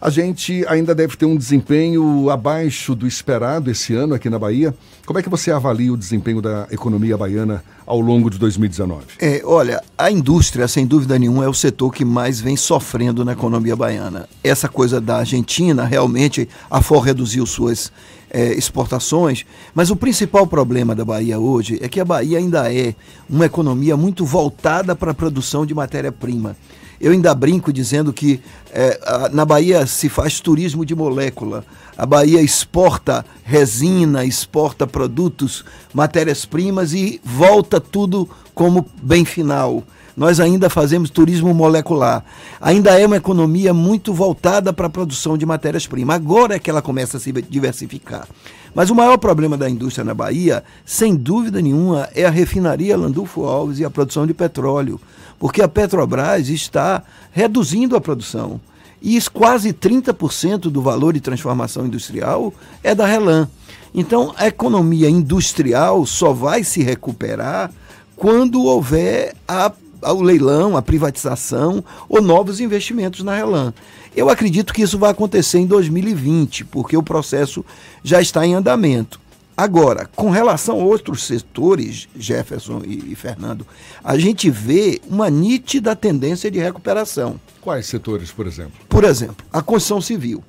A 0.01 0.09
gente 0.09 0.65
ainda 0.67 0.95
deve 0.95 1.15
ter 1.15 1.27
um 1.27 1.37
desempenho 1.37 2.31
abaixo 2.31 2.95
do 2.95 3.07
esperado 3.07 3.71
esse 3.71 3.95
ano 3.95 4.15
aqui 4.15 4.31
na 4.31 4.39
Bahia. 4.39 4.75
Como 5.05 5.19
é 5.19 5.23
que 5.23 5.29
você 5.29 5.51
avalia 5.51 5.93
o 5.93 5.97
desempenho 5.97 6.41
da 6.41 6.67
economia 6.71 7.19
baiana 7.19 7.63
ao 7.85 8.01
longo 8.01 8.31
de 8.31 8.39
2019? 8.39 9.05
É, 9.19 9.43
olha, 9.45 9.83
a 9.99 10.11
indústria, 10.11 10.67
sem 10.67 10.87
dúvida 10.87 11.19
nenhuma, 11.19 11.45
é 11.45 11.49
o 11.49 11.53
setor 11.53 11.93
que 11.93 12.03
mais 12.03 12.41
vem 12.41 12.57
sofrendo 12.57 13.27
na 13.27 13.33
economia 13.33 13.77
baiana. 13.77 14.27
Essa 14.43 14.71
coisa 14.71 15.03
da 15.03 15.19
Argentina, 15.19 15.85
realmente, 15.85 16.49
a 16.71 16.81
FOR 16.81 17.01
reduziu 17.01 17.45
suas 17.45 17.93
é, 18.31 18.55
exportações, 18.55 19.45
mas 19.75 19.91
o 19.91 19.97
principal 19.97 20.47
problema 20.47 20.95
da 20.95 21.05
Bahia 21.05 21.39
hoje 21.39 21.79
é 21.83 21.89
que 21.89 22.01
a 22.01 22.05
Bahia 22.07 22.39
ainda 22.39 22.73
é 22.73 22.95
uma 23.29 23.45
economia 23.45 23.99
muito 23.99 24.25
voltada 24.25 24.97
para 24.97 25.11
a 25.11 25.15
produção 25.15 25.67
de 25.67 25.75
matéria-prima. 25.75 26.57
Eu 27.01 27.13
ainda 27.13 27.35
brinco 27.35 27.73
dizendo 27.73 28.13
que 28.13 28.41
é, 28.71 29.31
na 29.33 29.45
Bahia 29.45 29.87
se 29.87 30.09
faz 30.09 30.39
turismo 30.39 30.85
de 30.85 30.95
molécula. 30.95 31.65
A 31.97 32.05
Bahia 32.05 32.43
exporta 32.43 33.25
resina, 33.43 34.25
exporta 34.25 34.87
produtos, 34.87 35.65
matérias-primas 35.95 36.93
e 36.93 37.21
volta 37.25 37.81
tudo 37.81 38.29
como 38.55 38.87
bem 39.03 39.25
final. 39.25 39.83
Nós 40.17 40.41
ainda 40.41 40.69
fazemos 40.69 41.11
turismo 41.11 41.55
molecular. 41.55 42.25
Ainda 42.61 42.99
é 42.99 43.07
uma 43.07 43.17
economia 43.17 43.73
muito 43.73 44.13
voltada 44.13 44.73
para 44.73 44.87
a 44.87 44.91
produção 44.91 45.39
de 45.39 45.47
matérias-primas. 45.47 46.17
Agora 46.17 46.57
é 46.57 46.59
que 46.59 46.71
ela 46.71 46.83
começa 46.83 47.17
a 47.17 47.21
se 47.21 47.33
diversificar. 47.33 48.27
Mas 48.75 48.91
o 48.91 48.95
maior 48.95 49.19
problema 49.19 49.57
da 49.57 49.69
indústria 49.69 50.05
na 50.05 50.15
Bahia, 50.15 50.63
sem 50.85 51.17
dúvida 51.17 51.61
nenhuma, 51.61 52.09
é 52.15 52.25
a 52.25 52.31
refinaria 52.31 52.97
Landulfo 52.97 53.45
Alves 53.45 53.79
e 53.79 53.85
a 53.85 53.91
produção 53.91 54.27
de 54.27 54.35
petróleo. 54.35 55.01
Porque 55.39 55.63
a 55.63 55.69
Petrobras 55.69 56.49
está 56.49 57.03
reduzindo 57.33 57.97
a 57.97 58.01
produção. 58.01 58.61
E 59.03 59.19
quase 59.33 59.73
30% 59.73 60.71
do 60.71 60.83
valor 60.83 61.15
de 61.15 61.21
transformação 61.21 61.87
industrial 61.87 62.53
é 62.83 62.95
da 62.95 63.07
Relan. 63.07 63.49
Então, 63.95 64.33
a 64.37 64.47
economia 64.47 65.09
industrial 65.09 66.05
só 66.05 66.33
vai 66.33 66.63
se 66.63 66.83
recuperar 66.83 67.73
quando 68.15 68.63
houver 68.63 69.35
a 69.49 69.73
o 70.03 70.23
leilão, 70.23 70.77
a 70.77 70.83
privatização 70.83 71.85
ou 72.09 72.23
novos 72.23 72.61
investimentos 72.61 73.23
na 73.23 73.35
Relan. 73.35 73.73
Eu 74.15 74.29
acredito 74.29 74.73
que 74.73 74.83
isso 74.83 74.99
vai 74.99 75.11
acontecer 75.11 75.59
em 75.59 75.67
2020, 75.67 76.65
porque 76.65 76.97
o 76.97 77.03
processo 77.03 77.65
já 78.03 78.21
está 78.21 78.47
em 78.47 78.55
andamento. 78.55 79.21
Agora, 79.57 80.09
com 80.17 80.31
relação 80.31 80.81
a 80.81 80.85
outros 80.85 81.25
setores, 81.25 82.09
Jefferson 82.17 82.81
e, 82.85 83.13
e 83.13 83.15
Fernando, 83.15 83.67
a 84.03 84.17
gente 84.17 84.49
vê 84.49 85.01
uma 85.07 85.29
nítida 85.29 85.95
tendência 85.95 86.51
de 86.51 86.59
recuperação. 86.59 87.39
Quais 87.61 87.87
setores, 87.87 88.31
por 88.31 88.47
exemplo? 88.47 88.73
Por 88.89 89.05
exemplo, 89.05 89.45
a 89.53 89.61
construção 89.61 90.01
civil. 90.01 90.43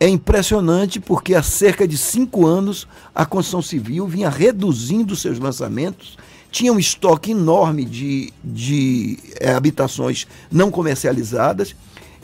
É 0.00 0.08
impressionante 0.08 0.98
porque 0.98 1.34
há 1.34 1.42
cerca 1.42 1.86
de 1.86 1.98
cinco 1.98 2.46
anos 2.46 2.88
a 3.14 3.26
construção 3.26 3.62
civil 3.62 4.06
vinha 4.06 4.28
reduzindo 4.28 5.16
seus 5.16 5.38
lançamentos 5.38 6.16
tinha 6.50 6.72
um 6.72 6.78
estoque 6.78 7.32
enorme 7.32 7.84
de, 7.84 8.32
de 8.42 9.18
é, 9.40 9.52
habitações 9.52 10.26
não 10.50 10.70
comercializadas 10.70 11.74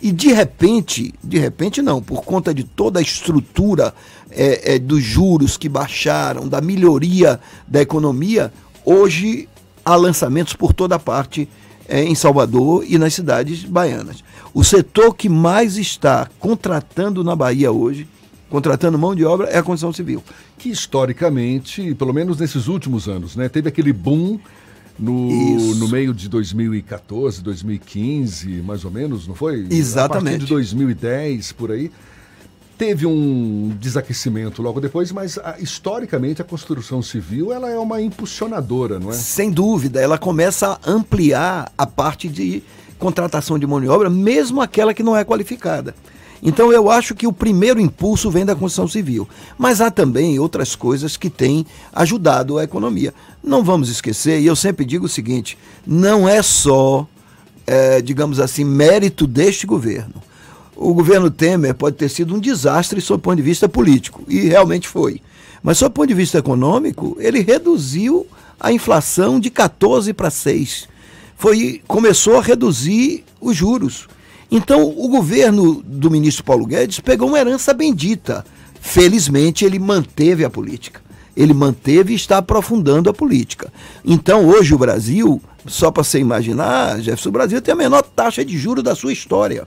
e 0.01 0.11
de 0.11 0.33
repente, 0.33 1.15
de 1.23 1.39
repente 1.39 1.81
não, 1.81 2.03
por 2.03 2.25
conta 2.25 2.53
de 2.53 2.65
toda 2.65 2.99
a 2.99 3.03
estrutura 3.03 3.95
é, 4.31 4.75
é, 4.75 4.79
dos 4.79 5.03
juros 5.03 5.57
que 5.57 5.69
baixaram, 5.69 6.49
da 6.49 6.61
melhoria 6.61 7.39
da 7.69 7.81
economia, 7.81 8.53
hoje 8.85 9.49
há 9.85 9.95
lançamentos 9.95 10.55
por 10.55 10.73
toda 10.73 10.99
parte 10.99 11.49
é, 11.89 12.03
em 12.03 12.15
Salvador 12.15 12.85
e 12.87 12.99
nas 12.99 13.15
cidades 13.15 13.65
baianas. 13.65 14.25
O 14.53 14.65
setor 14.65 15.15
que 15.15 15.29
mais 15.29 15.77
está 15.77 16.29
contratando 16.39 17.23
na 17.23 17.37
Bahia 17.37 17.71
hoje 17.71 18.09
contratando 18.53 18.99
mão 18.99 19.15
de 19.15 19.25
obra 19.25 19.49
é 19.49 19.57
a 19.57 19.63
construção 19.63 19.95
civil. 19.95 20.23
Que 20.59 20.69
historicamente, 20.69 21.95
pelo 21.95 22.13
menos 22.13 22.39
nesses 22.39 22.69
últimos 22.69 23.09
anos, 23.09 23.35
né, 23.35 23.49
teve 23.49 23.67
aquele 23.67 23.95
boom 23.95 24.39
no, 24.99 25.75
no 25.77 25.89
meio 25.89 26.13
de 26.13 26.29
2014, 26.29 27.43
2015, 27.43 28.49
mais 28.61 28.85
ou 28.85 28.91
menos, 28.91 29.27
não 29.27 29.35
foi? 29.35 29.67
Exatamente. 29.71 30.27
A 30.27 30.31
partir 30.33 30.45
de 30.45 30.51
2010, 30.51 31.53
por 31.53 31.73
aí. 31.73 31.91
Teve 32.77 33.07
um 33.07 33.75
desaquecimento 33.81 34.61
logo 34.61 34.81
depois, 34.81 35.11
mas 35.13 35.39
a, 35.39 35.57
historicamente 35.59 36.43
a 36.43 36.45
construção 36.45 37.01
civil 37.01 37.53
ela 37.53 37.71
é 37.71 37.79
uma 37.79 38.03
impulsionadora, 38.03 38.99
não 38.99 39.11
é? 39.11 39.15
Sem 39.15 39.51
dúvida, 39.51 39.99
ela 39.99 40.19
começa 40.19 40.79
a 40.85 40.91
ampliar 40.91 41.73
a 41.79 41.87
parte 41.87 42.29
de 42.29 42.63
contratação 42.99 43.59
de 43.59 43.67
mão 43.67 43.81
de 43.81 43.89
obra, 43.89 44.11
mesmo 44.11 44.61
aquela 44.61 44.93
que 44.93 45.03
não 45.03 45.17
é 45.17 45.25
qualificada. 45.25 45.95
Então 46.43 46.73
eu 46.73 46.91
acho 46.91 47.15
que 47.15 47.27
o 47.27 47.33
primeiro 47.33 47.81
impulso 47.81 48.29
vem 48.31 48.45
da 48.45 48.57
construção 48.57 48.89
civil. 48.89 49.29
Mas 49.57 49.81
há 49.81 49.91
também 49.91 50.39
outras 50.41 50.75
coisas 50.75 51.17
que 51.17 51.31
têm 51.31 51.65
ajudado 51.93 52.59
a 52.59 52.65
economia. 52.65 53.15
Não 53.43 53.63
vamos 53.63 53.89
esquecer, 53.89 54.41
e 54.41 54.47
eu 54.47 54.57
sempre 54.57 54.85
digo 54.85 55.07
o 55.07 55.09
seguinte: 55.09 55.57
não 55.87 56.29
é 56.29 56.43
só, 56.43 57.07
é, 57.65 58.03
digamos 58.03 58.41
assim, 58.41 58.65
mérito 58.65 59.27
deste 59.27 59.67
governo. 59.67 60.15
O 60.75 60.93
governo 60.93 61.31
Temer 61.31 61.75
pode 61.75 61.97
ter 61.97 62.09
sido 62.09 62.35
um 62.35 62.41
desastre 62.41 63.01
sob 63.01 63.19
o 63.19 63.23
ponto 63.23 63.37
de 63.37 63.43
vista 63.43 63.69
político, 63.69 64.25
e 64.27 64.41
realmente 64.49 64.89
foi. 64.89 65.21
Mas 65.63 65.79
sob 65.79 65.91
o 65.91 65.93
ponto 65.93 66.09
de 66.09 66.15
vista 66.15 66.39
econômico, 66.39 67.17
ele 67.21 67.41
reduziu 67.41 68.27
a 68.59 68.73
inflação 68.73 69.39
de 69.39 69.49
14 69.49 70.13
para 70.13 70.29
6. 70.29 70.89
Foi, 71.37 71.81
começou 71.87 72.39
a 72.39 72.43
reduzir 72.43 73.25
os 73.41 73.57
juros. 73.57 74.09
Então, 74.55 74.83
o 74.83 75.09
governo 75.09 75.83
do 75.83 76.11
ministro 76.11 76.45
Paulo 76.45 76.67
Guedes 76.67 77.01
pegou 77.01 77.27
uma 77.27 77.39
herança 77.39 77.73
bendita. 77.73 78.45
Felizmente, 78.83 79.65
ele 79.65 79.79
manteve 79.79 80.45
a 80.45 80.51
política. 80.51 81.01
Ele 81.35 81.55
manteve 81.55 82.13
e 82.13 82.17
está 82.17 82.37
aprofundando 82.37 83.09
a 83.09 83.15
política. 83.15 83.73
Então, 84.05 84.47
hoje, 84.47 84.75
o 84.75 84.79
Brasil, 84.79 85.41
só 85.67 85.91
para 85.91 86.05
você 86.05 86.19
imaginar, 86.19 87.01
Jefferson, 87.01 87.31
o 87.31 87.33
Brasil 87.33 87.63
tem 87.63 87.73
a 87.73 87.77
menor 87.77 88.03
taxa 88.03 88.45
de 88.45 88.59
juros 88.59 88.85
da 88.85 88.95
sua 88.95 89.15
história, 89.15 89.65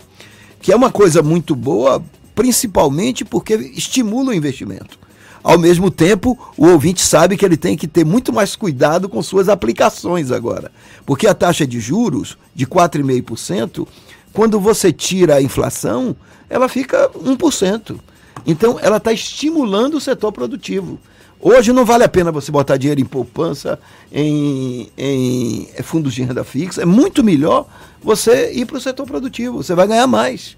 que 0.61 0.71
é 0.71 0.75
uma 0.75 0.91
coisa 0.91 1.23
muito 1.23 1.55
boa, 1.55 1.99
principalmente 2.35 3.25
porque 3.25 3.55
estimula 3.55 4.29
o 4.29 4.35
investimento. 4.35 4.99
Ao 5.43 5.57
mesmo 5.57 5.89
tempo, 5.89 6.37
o 6.55 6.67
ouvinte 6.67 7.01
sabe 7.01 7.37
que 7.37 7.45
ele 7.45 7.57
tem 7.57 7.75
que 7.75 7.87
ter 7.87 8.05
muito 8.05 8.31
mais 8.31 8.55
cuidado 8.55 9.09
com 9.09 9.21
suas 9.23 9.49
aplicações 9.49 10.31
agora. 10.31 10.71
Porque 11.07 11.25
a 11.25 11.33
taxa 11.33 11.65
de 11.65 11.79
juros 11.79 12.37
de 12.53 12.67
4,5% 12.67 13.87
quando 14.35 14.59
você 14.59 14.91
tira 14.91 15.35
a 15.35 15.41
inflação, 15.41 16.13
ela 16.49 16.67
fica 16.67 17.09
1%. 17.09 17.97
Então, 18.45 18.77
ela 18.81 18.97
está 18.97 19.13
estimulando 19.13 19.95
o 19.95 20.01
setor 20.01 20.33
produtivo. 20.33 20.99
Hoje 21.39 21.71
não 21.71 21.85
vale 21.85 22.03
a 22.03 22.09
pena 22.09 22.33
você 22.33 22.51
botar 22.51 22.75
dinheiro 22.75 22.99
em 22.99 23.05
poupança, 23.05 23.79
em, 24.11 24.91
em 24.97 25.67
fundos 25.83 26.13
de 26.13 26.21
renda 26.21 26.43
fixa. 26.43 26.81
É 26.81 26.85
muito 26.85 27.23
melhor 27.23 27.65
você 28.03 28.51
ir 28.51 28.65
para 28.65 28.77
o 28.77 28.81
setor 28.81 29.05
produtivo. 29.05 29.63
Você 29.63 29.73
vai 29.73 29.87
ganhar 29.87 30.05
mais. 30.05 30.57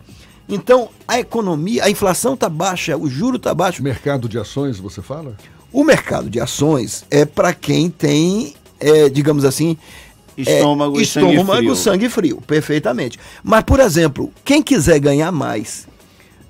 Então, 0.50 0.90
a 1.08 1.20
economia, 1.20 1.84
a 1.84 1.90
inflação 1.90 2.34
está 2.34 2.50
baixa, 2.50 2.98
o 2.98 3.08
juro 3.08 3.38
está 3.38 3.54
baixo. 3.54 3.84
Mercado 3.84 4.28
de 4.28 4.40
ações, 4.40 4.80
você 4.80 5.04
fala? 5.04 5.36
O 5.72 5.84
mercado 5.84 6.32
de 6.32 6.40
ações 6.40 7.06
é 7.12 7.26
para 7.26 7.54
quem 7.54 7.92
tem, 7.92 8.56
é, 8.80 9.08
digamos 9.08 9.46
assim, 9.46 9.78
Estômago, 10.38 10.98
é, 10.98 11.00
e 11.00 11.04
estômago 11.04 11.46
sangue 11.46 11.62
frio. 11.62 11.76
sangue 11.76 12.10
frio, 12.10 12.42
perfeitamente. 12.46 13.20
Mas, 13.44 13.64
por 13.64 13.80
exemplo, 13.80 14.32
quem 14.46 14.62
quiser 14.62 15.00
ganhar 15.00 15.32
mais 15.32 15.88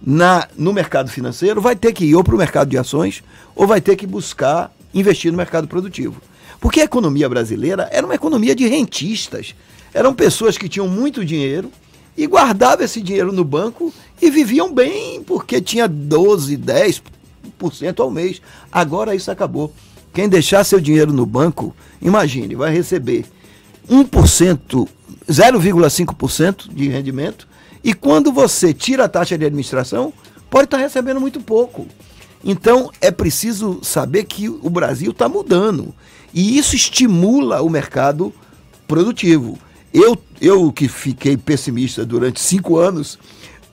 na, 0.02 0.48
no 0.58 0.74
mercado 0.74 1.10
financeiro 1.10 1.62
vai 1.62 1.76
ter 1.76 1.94
que 1.94 2.06
ir 2.06 2.16
ou 2.16 2.24
para 2.24 2.36
o 2.36 2.38
mercado 2.38 2.70
de 2.70 2.78
ações 2.78 3.24
ou 3.56 3.66
vai 3.66 3.80
ter 3.80 3.96
que 3.96 4.06
buscar 4.06 4.74
investir 4.94 5.32
no 5.32 5.38
mercado 5.38 5.68
produtivo. 5.68 6.22
Porque 6.60 6.82
a 6.82 6.84
economia 6.84 7.30
brasileira 7.30 7.88
era 7.92 8.06
uma 8.06 8.16
economia 8.16 8.56
de 8.56 8.68
rentistas. 8.68 9.56
Eram 9.94 10.14
pessoas 10.14 10.58
que 10.58 10.68
tinham 10.68 10.88
muito 10.88 11.24
dinheiro 11.24 11.72
e 12.18 12.26
guardavam 12.26 12.84
esse 12.84 13.02
dinheiro 13.02 13.32
no 13.32 13.44
banco 13.44 13.94
e 14.22 14.30
viviam 14.30 14.74
bem 14.74 15.24
porque 15.24 15.62
tinha 15.62 15.88
12, 15.88 16.58
10% 16.58 17.02
ao 18.00 18.12
mês. 18.12 18.42
Agora 18.72 19.16
isso 19.16 19.32
acabou. 19.32 19.74
Quem 20.14 20.28
deixar 20.28 20.64
seu 20.64 20.80
dinheiro 20.80 21.14
no 21.14 21.26
banco, 21.28 21.76
imagine, 22.02 22.56
vai 22.56 22.74
receber 22.74 23.26
1%, 23.90 24.88
0,5% 25.30 26.74
de 26.74 26.88
rendimento, 26.88 27.48
e 27.84 27.94
quando 27.94 28.32
você 28.32 28.74
tira 28.74 29.06
a 29.06 29.10
taxa 29.10 29.38
de 29.38 29.46
administração, 29.46 30.12
pode 30.50 30.66
estar 30.66 30.78
recebendo 30.78 31.20
muito 31.20 31.40
pouco. 31.40 31.88
Então 32.44 32.92
é 33.02 33.12
preciso 33.12 33.80
saber 33.82 34.26
que 34.26 34.50
o 34.50 34.70
Brasil 34.70 35.12
está 35.12 35.28
mudando. 35.28 35.94
E 36.34 36.58
isso 36.58 36.76
estimula 36.76 37.62
o 37.62 37.70
mercado 37.70 38.34
produtivo. 38.88 39.58
Eu, 39.94 40.18
eu 40.40 40.72
que 40.72 40.88
fiquei 40.88 41.38
pessimista 41.38 42.06
durante 42.06 42.40
cinco 42.40 42.78
anos, 42.78 43.18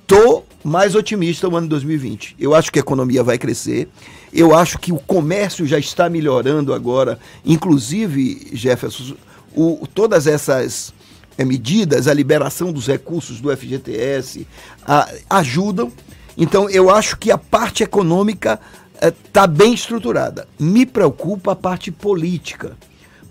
estou 0.03 0.47
mais 0.63 0.95
otimista 0.95 1.49
no 1.49 1.57
ano 1.57 1.67
de 1.67 1.71
2020. 1.71 2.37
Eu 2.39 2.55
acho 2.55 2.73
que 2.73 2.79
a 2.79 2.81
economia 2.81 3.23
vai 3.23 3.37
crescer. 3.37 3.89
Eu 4.33 4.57
acho 4.57 4.79
que 4.79 4.93
o 4.93 4.99
comércio 4.99 5.67
já 5.67 5.79
está 5.79 6.09
melhorando 6.09 6.73
agora. 6.73 7.19
Inclusive, 7.45 8.49
Jefferson, 8.53 9.15
o, 9.55 9.87
todas 9.87 10.27
essas 10.27 10.93
é, 11.37 11.45
medidas, 11.45 12.09
a 12.09 12.15
liberação 12.15 12.73
dos 12.73 12.87
recursos 12.87 13.41
do 13.41 13.55
FGTS, 13.57 14.47
a, 14.87 15.09
ajudam. 15.31 15.93
Então, 16.37 16.69
eu 16.69 16.91
acho 16.91 17.17
que 17.17 17.31
a 17.31 17.39
parte 17.39 17.83
econômica 17.83 18.61
está 19.01 19.45
é, 19.45 19.47
bem 19.47 19.75
estruturada. 19.75 20.49
Me 20.59 20.85
preocupa 20.85 21.53
a 21.53 21.57
parte 21.57 21.91
política. 21.91 22.77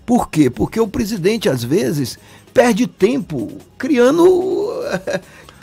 Por 0.06 0.28
quê? 0.30 0.50
Porque 0.50 0.78
o 0.78 0.88
presidente, 0.88 1.48
às 1.48 1.64
vezes, 1.64 2.18
perde 2.52 2.86
tempo 2.86 3.50
criando 3.78 4.82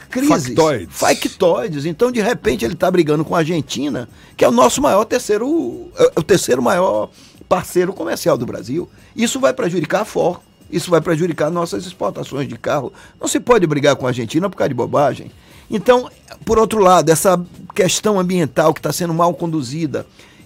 crises. 0.09 0.47
Factoides. 0.47 0.97
Factoides. 0.97 1.85
Então, 1.85 2.11
de 2.11 2.21
repente, 2.21 2.65
ele 2.65 2.73
está 2.73 2.91
brigando 2.91 3.23
com 3.23 3.35
a 3.35 3.39
Argentina, 3.39 4.09
que 4.35 4.43
é 4.43 4.47
o 4.47 4.51
nosso 4.51 4.81
maior 4.81 5.05
terceiro, 5.05 5.91
é 5.95 6.19
o 6.19 6.23
terceiro 6.23 6.61
maior 6.61 7.09
parceiro 7.47 7.93
comercial 7.93 8.37
do 8.37 8.45
Brasil. 8.45 8.89
Isso 9.15 9.39
vai 9.39 9.53
prejudicar 9.53 10.01
a 10.01 10.05
Ford, 10.05 10.39
isso 10.71 10.89
vai 10.89 11.01
prejudicar 11.01 11.51
nossas 11.51 11.85
exportações 11.85 12.47
de 12.47 12.57
carro. 12.57 12.93
Não 13.19 13.27
se 13.27 13.39
pode 13.39 13.67
brigar 13.67 13.95
com 13.95 14.05
a 14.05 14.09
Argentina 14.09 14.49
por 14.49 14.57
causa 14.57 14.69
de 14.69 14.75
bobagem. 14.75 15.31
Então, 15.69 16.09
por 16.45 16.59
outro 16.59 16.79
lado, 16.79 17.09
essa 17.09 17.43
questão 17.73 18.19
ambiental 18.19 18.73
que 18.73 18.79
está 18.79 18.91
sendo 18.91 19.13
mal 19.13 19.33
conduzida, 19.33 20.05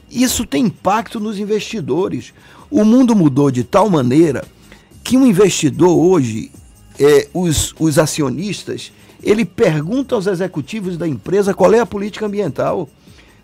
isso 0.10 0.46
tem 0.46 0.66
impacto 0.66 1.20
nos 1.20 1.40
investidores. 1.40 2.34
O 2.70 2.84
mundo 2.84 3.16
mudou 3.16 3.50
de 3.50 3.64
tal 3.64 3.90
maneira 3.90 4.44
que 5.04 5.18
um 5.18 5.26
investidor 5.26 5.98
hoje, 5.98 6.52
é, 7.00 7.28
os, 7.34 7.74
os 7.80 7.98
acionistas, 8.00 8.92
ele 9.22 9.44
pergunta 9.44 10.14
aos 10.14 10.28
executivos 10.28 10.98
da 10.98 11.08
empresa 11.08 11.54
qual 11.54 11.74
é 11.74 11.80
a 11.80 11.86
política 11.86 12.26
ambiental. 12.26 12.88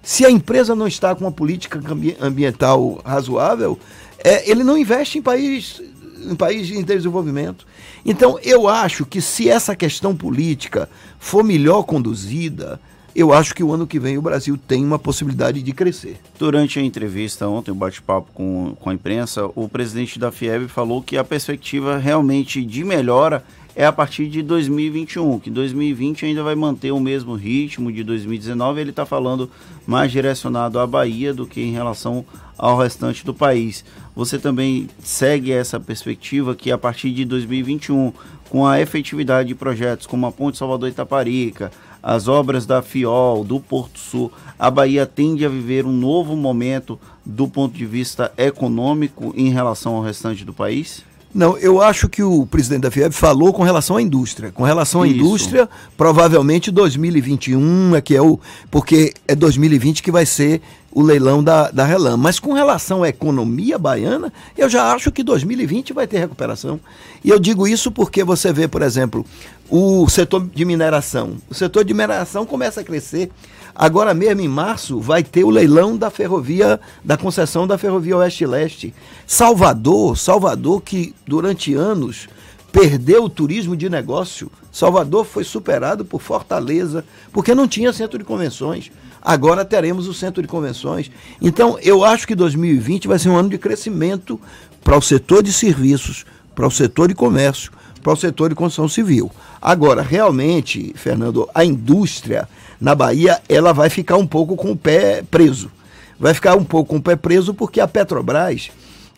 Se 0.04 0.26
a 0.26 0.30
empresa 0.30 0.76
não 0.76 0.88
está 0.88 1.14
com 1.16 1.26
uma 1.26 1.32
política 1.32 1.80
ambiental 2.20 3.02
razoável, 3.04 3.78
é, 4.24 4.50
ele 4.50 4.64
não 4.64 4.78
investe 4.78 5.18
em 5.18 5.22
país, 5.22 5.82
em 6.24 6.36
país 6.36 6.70
em 6.70 6.84
desenvolvimento. 6.84 7.66
Então, 8.06 8.40
eu 8.44 8.68
acho 8.68 9.06
que 9.06 9.22
se 9.22 9.50
essa 9.50 9.76
questão 9.76 10.16
política 10.16 10.90
for 11.20 11.44
melhor 11.44 11.84
conduzida, 11.84 12.80
eu 13.16 13.34
acho 13.34 13.54
que 13.54 13.64
o 13.64 13.74
ano 13.74 13.86
que 13.86 14.00
vem 14.00 14.18
o 14.18 14.22
Brasil 14.22 14.58
tem 14.58 14.86
uma 14.86 14.98
possibilidade 14.98 15.62
de 15.62 15.74
crescer. 15.74 16.18
Durante 16.40 16.80
a 16.80 16.82
entrevista 16.82 17.48
ontem, 17.48 17.72
o 17.72 17.76
bate-papo 17.76 18.30
com, 18.34 18.76
com 18.80 18.90
a 18.90 18.94
imprensa, 18.94 19.50
o 19.54 19.68
presidente 19.68 20.18
da 20.18 20.32
FIEB 20.32 20.68
falou 20.68 21.02
que 21.02 21.18
a 21.18 21.24
perspectiva 21.24 21.98
realmente 21.98 22.64
de 22.64 22.84
melhora 22.84 23.44
é 23.76 23.86
a 23.86 23.92
partir 23.92 24.28
de 24.28 24.42
2021, 24.42 25.40
que 25.40 25.50
2020 25.50 26.26
ainda 26.26 26.44
vai 26.44 26.56
manter 26.56 26.92
o 26.92 27.00
mesmo 27.00 27.36
ritmo 27.36 27.92
de 27.92 28.04
2019. 28.04 28.82
Ele 28.82 28.90
está 28.90 29.06
falando 29.06 29.50
mais 29.86 30.12
direcionado 30.12 30.80
à 30.80 30.86
Bahia 30.86 31.34
do 31.34 31.46
que 31.46 31.62
em 31.62 31.72
relação 31.72 32.26
ao 32.58 32.78
restante 32.78 33.26
do 33.26 33.34
país. 33.34 33.84
Você 34.16 34.38
também 34.38 34.90
segue 35.00 35.52
essa 35.52 35.80
perspectiva 35.80 36.54
que 36.54 36.72
a 36.72 36.78
partir 36.78 37.12
de 37.12 37.24
2021, 37.24 38.12
com 38.50 38.68
a 38.68 38.82
efetividade 38.82 39.48
de 39.48 39.56
projetos 39.56 40.06
como 40.06 40.26
a 40.26 40.32
Ponte 40.32 40.58
Salvador 40.58 40.90
Itaparica, 40.90 41.72
as 42.04 42.28
obras 42.28 42.66
da 42.66 42.82
FIOL, 42.82 43.44
do 43.44 43.60
Porto 43.60 44.00
Sul, 44.00 44.32
a 44.58 44.70
Bahia 44.70 45.06
tende 45.06 45.46
a 45.46 45.50
viver 45.50 45.86
um 45.86 45.92
novo 45.92 46.36
momento 46.36 47.00
do 47.26 47.48
ponto 47.48 47.78
de 47.78 47.86
vista 47.86 48.34
econômico 48.38 49.34
em 49.38 49.50
relação 49.50 49.96
ao 49.96 50.02
restante 50.02 50.44
do 50.44 50.54
país? 50.54 51.06
Não, 51.34 51.58
eu 51.58 51.82
acho 51.82 52.10
que 52.10 52.22
o 52.22 52.46
presidente 52.46 52.82
da 52.82 52.92
FIEB 52.92 53.14
falou 53.14 53.54
com 53.54 53.64
relação 53.64 53.96
à 53.96 54.02
indústria. 54.02 54.52
Com 54.52 54.64
relação 54.64 55.02
à 55.02 55.08
Isso. 55.08 55.16
indústria, 55.16 55.70
provavelmente 55.96 56.70
2021 56.70 57.96
é 57.96 58.02
que 58.02 58.16
é 58.16 58.22
o. 58.22 58.40
Porque 58.70 59.14
é 59.28 59.34
2020 59.34 60.04
que 60.04 60.12
vai 60.12 60.26
ser 60.26 60.62
o 60.92 61.02
leilão 61.02 61.42
da, 61.42 61.72
da 61.72 61.86
Relam. 61.86 62.18
Mas 62.18 62.38
com 62.38 62.52
relação 62.52 63.04
à 63.04 63.10
economia 63.10 63.80
baiana, 63.80 64.32
eu 64.58 64.70
já 64.70 64.92
acho 64.94 65.12
que 65.12 65.24
2020 65.24 65.94
vai 65.94 66.06
ter 66.06 66.20
recuperação. 66.20 66.80
E 67.24 67.30
eu 67.30 67.40
digo 67.40 67.66
isso 67.66 67.92
porque 67.92 68.24
você 68.24 68.52
vê, 68.52 68.68
por 68.68 68.82
exemplo, 68.82 69.26
o 69.70 70.08
setor 70.10 70.46
de 70.54 70.66
mineração. 70.66 71.38
O 71.50 71.54
setor 71.54 71.86
de 71.86 71.94
mineração 71.94 72.46
começa 72.46 72.82
a 72.82 72.84
crescer. 72.84 73.32
Agora 73.74 74.14
mesmo, 74.14 74.42
em 74.42 74.48
março, 74.48 75.00
vai 75.00 75.24
ter 75.24 75.44
o 75.44 75.50
leilão 75.50 75.98
da 75.98 76.10
ferrovia, 76.10 76.80
da 77.04 77.18
concessão 77.18 77.66
da 77.66 77.78
ferrovia 77.78 78.18
Oeste-Leste. 78.18 78.94
Salvador, 79.26 80.18
Salvador 80.18 80.82
que 80.82 81.16
durante 81.26 81.74
anos 81.74 82.28
perdeu 82.72 83.24
o 83.24 83.30
turismo 83.30 83.76
de 83.76 83.90
negócio. 83.90 84.52
Salvador 84.72 85.26
foi 85.26 85.44
superado 85.44 86.06
por 86.06 86.22
Fortaleza, 86.22 87.04
porque 87.32 87.54
não 87.54 87.68
tinha 87.68 87.92
centro 87.92 88.18
de 88.18 88.24
convenções. 88.24 88.92
Agora 89.22 89.66
teremos 89.66 90.08
o 90.08 90.14
centro 90.14 90.42
de 90.42 90.48
convenções. 90.48 91.12
Então, 91.42 91.78
eu 91.82 92.04
acho 92.04 92.26
que 92.26 92.34
2020 92.34 93.08
vai 93.08 93.20
ser 93.20 93.30
um 93.30 93.38
ano 93.38 93.50
de 93.50 93.58
crescimento 93.58 94.40
para 94.84 94.98
o 94.98 95.02
setor 95.02 95.44
de 95.44 95.54
serviços, 95.54 96.26
para 96.56 96.66
o 96.66 96.72
setor 96.72 97.08
de 97.08 97.14
comércio, 97.14 97.72
para 98.02 98.14
o 98.14 98.18
setor 98.18 98.50
de 98.50 98.56
construção 98.56 98.90
civil. 98.90 99.32
Agora, 99.62 100.02
realmente, 100.02 100.94
Fernando, 100.96 101.50
a 101.54 101.64
indústria 101.64 102.48
na 102.80 102.96
Bahia, 102.96 103.40
ela 103.48 103.74
vai 103.74 103.90
ficar 103.90 104.18
um 104.18 104.26
pouco 104.26 104.56
com 104.56 104.72
o 104.72 104.78
pé 104.78 105.24
preso. 105.30 105.72
Vai 106.20 106.34
ficar 106.34 106.56
um 106.56 106.64
pouco 106.64 106.90
com 106.90 106.98
o 106.98 107.02
pé 107.02 107.16
preso 107.16 107.54
porque 107.54 107.80
a 107.80 107.88
Petrobras, 107.88 108.72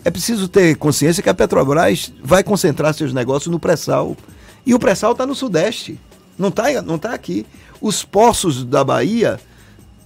é 0.06 0.12
preciso 0.12 0.48
ter 0.50 0.76
consciência 0.76 1.24
que 1.24 1.30
a 1.30 1.34
Petrobras 1.34 2.12
vai 2.22 2.44
concentrar 2.44 2.94
seus 2.94 3.14
negócios 3.14 3.52
no 3.52 3.60
pré-sal. 3.60 4.18
E 4.66 4.74
o 4.74 4.80
pré-sal 4.80 5.14
está 5.14 5.26
no 5.26 5.34
Sudeste, 5.34 5.98
não 6.38 6.50
está 6.50 6.82
não 6.82 6.98
tá 6.98 7.14
aqui. 7.14 7.46
Os 7.80 8.04
poços 8.04 8.66
da 8.66 8.84
Bahia 8.84 9.40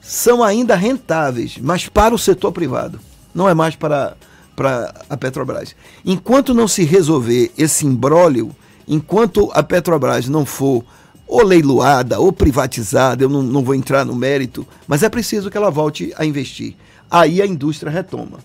são 0.02 0.44
ainda 0.44 0.76
rentáveis, 0.76 1.58
mas 1.62 1.90
para 1.90 2.14
o 2.14 2.18
setor 2.18 2.52
privado, 2.52 3.00
não 3.34 3.50
é 3.50 3.54
mais 3.54 3.76
para, 3.76 4.16
para 4.56 4.94
a 5.10 5.18
Petrobras. 5.18 5.76
Enquanto 6.06 6.54
não 6.54 6.68
se 6.68 6.84
resolver 6.84 7.52
esse 7.58 7.86
imbróglio, 7.86 8.56
enquanto 8.88 9.52
a 9.54 9.62
Petrobras 9.62 10.28
não 10.28 10.46
for 10.46 10.84
ou 11.28 11.44
leiloada 11.44 12.20
ou 12.20 12.32
privatizada, 12.32 13.24
eu 13.24 13.30
não, 13.30 13.44
não 13.44 13.64
vou 13.64 13.76
entrar 13.76 14.06
no 14.06 14.16
mérito, 14.16 14.66
mas 14.88 15.04
é 15.04 15.10
preciso 15.10 15.52
que 15.52 15.58
ela 15.58 15.70
volte 15.70 16.14
a 16.18 16.26
investir. 16.26 16.76
Aí 17.12 17.42
a 17.42 17.46
indústria 17.46 17.92
retoma. 17.92 18.40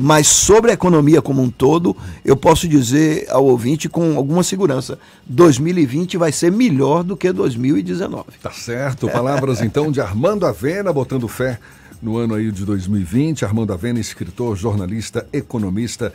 Mas 0.00 0.28
sobre 0.28 0.70
a 0.70 0.74
economia 0.74 1.20
como 1.20 1.42
um 1.42 1.50
todo, 1.50 1.96
eu 2.24 2.36
posso 2.36 2.68
dizer 2.68 3.26
ao 3.30 3.44
ouvinte 3.44 3.88
com 3.88 4.16
alguma 4.16 4.44
segurança: 4.44 4.96
2020 5.26 6.16
vai 6.16 6.30
ser 6.30 6.52
melhor 6.52 7.02
do 7.02 7.16
que 7.16 7.32
2019. 7.32 8.26
Tá 8.40 8.52
certo. 8.52 9.08
Palavras 9.08 9.60
então 9.60 9.90
de 9.90 10.00
Armando 10.00 10.46
Avena, 10.46 10.92
botando 10.92 11.26
fé 11.26 11.58
no 12.00 12.16
ano 12.16 12.36
aí 12.36 12.52
de 12.52 12.64
2020. 12.64 13.44
Armando 13.44 13.72
Avena, 13.72 13.98
escritor, 13.98 14.56
jornalista, 14.56 15.26
economista 15.32 16.14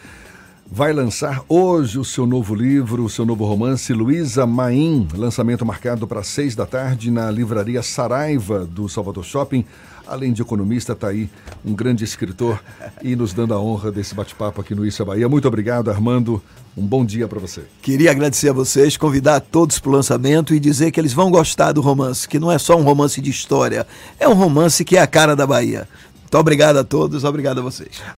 vai 0.69 0.93
lançar 0.93 1.43
hoje 1.47 1.99
o 1.99 2.05
seu 2.05 2.25
novo 2.25 2.55
livro, 2.55 3.03
o 3.03 3.09
seu 3.09 3.25
novo 3.25 3.45
romance, 3.45 3.93
Luísa 3.93 4.45
Maim, 4.45 5.07
lançamento 5.15 5.65
marcado 5.65 6.07
para 6.07 6.23
seis 6.23 6.55
da 6.55 6.65
tarde 6.65 7.11
na 7.11 7.29
livraria 7.29 7.83
Saraiva 7.83 8.65
do 8.65 8.89
Salvador 8.89 9.23
Shopping. 9.23 9.65
Além 10.05 10.33
de 10.33 10.41
economista, 10.41 10.93
está 10.93 11.07
aí 11.09 11.29
um 11.63 11.73
grande 11.73 12.03
escritor 12.03 12.61
e 13.01 13.15
nos 13.15 13.33
dando 13.33 13.53
a 13.53 13.59
honra 13.59 13.91
desse 13.91 14.13
bate-papo 14.13 14.59
aqui 14.59 14.75
no 14.75 14.85
Isso 14.85 15.01
é 15.01 15.05
Bahia. 15.05 15.29
Muito 15.29 15.47
obrigado, 15.47 15.89
Armando. 15.89 16.41
Um 16.75 16.85
bom 16.85 17.05
dia 17.05 17.27
para 17.27 17.39
você. 17.39 17.61
Queria 17.81 18.11
agradecer 18.11 18.49
a 18.49 18.53
vocês, 18.53 18.97
convidar 18.97 19.39
todos 19.39 19.79
para 19.79 19.89
o 19.89 19.93
lançamento 19.93 20.53
e 20.53 20.59
dizer 20.59 20.91
que 20.91 20.99
eles 20.99 21.13
vão 21.13 21.31
gostar 21.31 21.71
do 21.71 21.81
romance, 21.81 22.27
que 22.27 22.39
não 22.39 22.51
é 22.51 22.57
só 22.57 22.75
um 22.75 22.83
romance 22.83 23.21
de 23.21 23.29
história, 23.29 23.87
é 24.19 24.27
um 24.27 24.33
romance 24.33 24.83
que 24.83 24.97
é 24.97 25.01
a 25.01 25.07
cara 25.07 25.35
da 25.35 25.47
Bahia. 25.47 25.87
Muito 26.33 26.37
obrigado 26.37 26.77
a 26.77 26.83
todos, 26.83 27.23
obrigado 27.23 27.59
a 27.59 27.61
vocês. 27.61 28.01